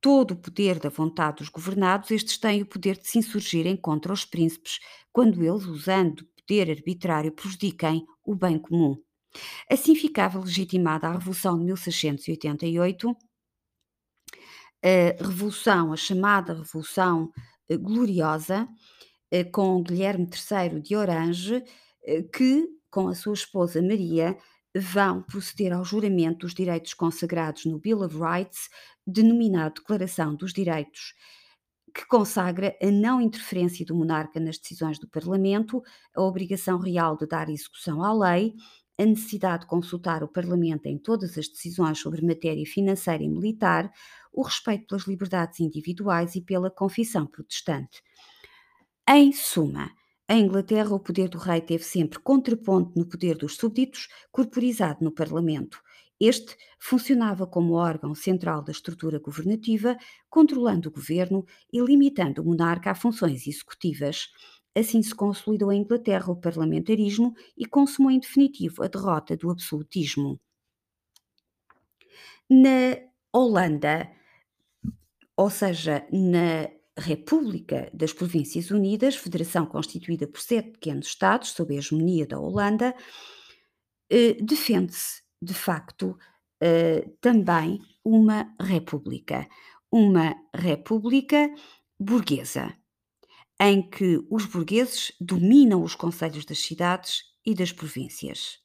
todo 0.00 0.32
o 0.32 0.36
poder 0.36 0.78
da 0.78 0.88
vontade 0.88 1.38
dos 1.38 1.48
governados, 1.48 2.10
estes 2.10 2.38
têm 2.38 2.62
o 2.62 2.66
poder 2.66 2.96
de 2.96 3.06
se 3.06 3.18
insurgirem 3.18 3.76
contra 3.76 4.12
os 4.12 4.24
príncipes, 4.24 4.78
quando 5.12 5.42
eles, 5.42 5.66
usando 5.66 6.24
poder 6.36 6.70
arbitrário, 6.70 7.32
prejudiquem 7.32 8.06
o 8.24 8.34
bem 8.34 8.58
comum. 8.58 8.96
Assim 9.70 9.94
ficava 9.94 10.40
legitimada 10.40 11.06
a 11.06 11.12
Revolução 11.12 11.58
de 11.58 11.64
1688, 11.64 13.16
a 14.82 15.24
Revolução, 15.24 15.92
a 15.92 15.96
chamada 15.96 16.54
Revolução 16.54 17.30
eh, 17.68 17.76
Gloriosa, 17.76 18.66
eh, 18.66 19.09
com 19.44 19.82
Guilherme 19.82 20.26
III 20.26 20.80
de 20.80 20.96
Orange, 20.96 21.62
eh, 22.04 22.22
que, 22.22 22.68
com 22.90 23.08
a 23.08 23.14
sua 23.14 23.34
esposa 23.34 23.80
Maria, 23.80 24.36
vão 24.76 25.22
proceder 25.22 25.72
ao 25.72 25.84
juramento 25.84 26.40
dos 26.40 26.54
direitos 26.54 26.94
consagrados 26.94 27.64
no 27.64 27.78
Bill 27.78 28.02
of 28.02 28.16
Rights, 28.16 28.68
denominado 29.06 29.74
Declaração 29.74 30.34
dos 30.34 30.52
Direitos, 30.52 31.14
que 31.94 32.06
consagra 32.06 32.76
a 32.80 32.90
não 32.90 33.20
interferência 33.20 33.84
do 33.84 33.96
monarca 33.96 34.38
nas 34.38 34.58
decisões 34.58 34.98
do 34.98 35.08
Parlamento, 35.08 35.82
a 36.14 36.22
obrigação 36.22 36.78
real 36.78 37.16
de 37.16 37.26
dar 37.26 37.48
execução 37.48 38.02
à 38.02 38.12
lei, 38.12 38.54
a 38.96 39.04
necessidade 39.04 39.62
de 39.62 39.66
consultar 39.66 40.22
o 40.22 40.28
Parlamento 40.28 40.86
em 40.86 40.98
todas 40.98 41.36
as 41.36 41.48
decisões 41.48 41.98
sobre 41.98 42.24
matéria 42.24 42.64
financeira 42.66 43.24
e 43.24 43.28
militar, 43.28 43.90
o 44.32 44.42
respeito 44.42 44.86
pelas 44.86 45.06
liberdades 45.06 45.58
individuais 45.58 46.36
e 46.36 46.40
pela 46.40 46.70
confissão 46.70 47.26
protestante. 47.26 48.02
Em 49.08 49.32
suma, 49.32 49.90
em 50.28 50.44
Inglaterra, 50.44 50.94
o 50.94 51.00
poder 51.00 51.28
do 51.28 51.38
rei 51.38 51.60
teve 51.60 51.82
sempre 51.82 52.18
contraponto 52.20 52.96
no 52.96 53.04
poder 53.08 53.36
dos 53.36 53.56
súbditos, 53.56 54.08
corporizado 54.30 55.04
no 55.04 55.10
Parlamento. 55.10 55.82
Este 56.20 56.56
funcionava 56.78 57.46
como 57.46 57.74
órgão 57.74 58.14
central 58.14 58.62
da 58.62 58.70
estrutura 58.70 59.18
governativa, 59.18 59.96
controlando 60.28 60.88
o 60.88 60.92
governo 60.92 61.44
e 61.72 61.80
limitando 61.80 62.42
o 62.42 62.44
monarca 62.44 62.90
a 62.90 62.94
funções 62.94 63.46
executivas. 63.46 64.28
Assim 64.76 65.02
se 65.02 65.14
consolidou 65.14 65.72
em 65.72 65.80
Inglaterra 65.80 66.30
o 66.30 66.36
parlamentarismo 66.40 67.34
e 67.56 67.66
consumou 67.66 68.12
em 68.12 68.20
definitivo 68.20 68.84
a 68.84 68.86
derrota 68.86 69.36
do 69.36 69.50
absolutismo. 69.50 70.38
Na 72.48 72.96
Holanda, 73.32 74.10
ou 75.36 75.50
seja, 75.50 76.06
na 76.12 76.68
República 76.98 77.90
das 77.94 78.12
Províncias 78.12 78.70
Unidas, 78.70 79.16
federação 79.16 79.66
constituída 79.66 80.26
por 80.26 80.40
sete 80.40 80.70
pequenos 80.70 81.06
Estados, 81.06 81.50
sob 81.50 81.74
a 81.74 81.78
hegemonia 81.78 82.26
da 82.26 82.38
Holanda, 82.38 82.94
eh, 84.10 84.34
defende-se, 84.40 85.22
de 85.40 85.54
facto, 85.54 86.18
eh, 86.60 87.08
também 87.20 87.80
uma 88.04 88.54
república. 88.60 89.48
Uma 89.90 90.36
república 90.54 91.52
burguesa, 91.98 92.76
em 93.60 93.88
que 93.88 94.20
os 94.30 94.46
burgueses 94.46 95.12
dominam 95.20 95.82
os 95.82 95.94
conselhos 95.94 96.44
das 96.44 96.60
cidades 96.60 97.24
e 97.44 97.54
das 97.54 97.72
províncias. 97.72 98.59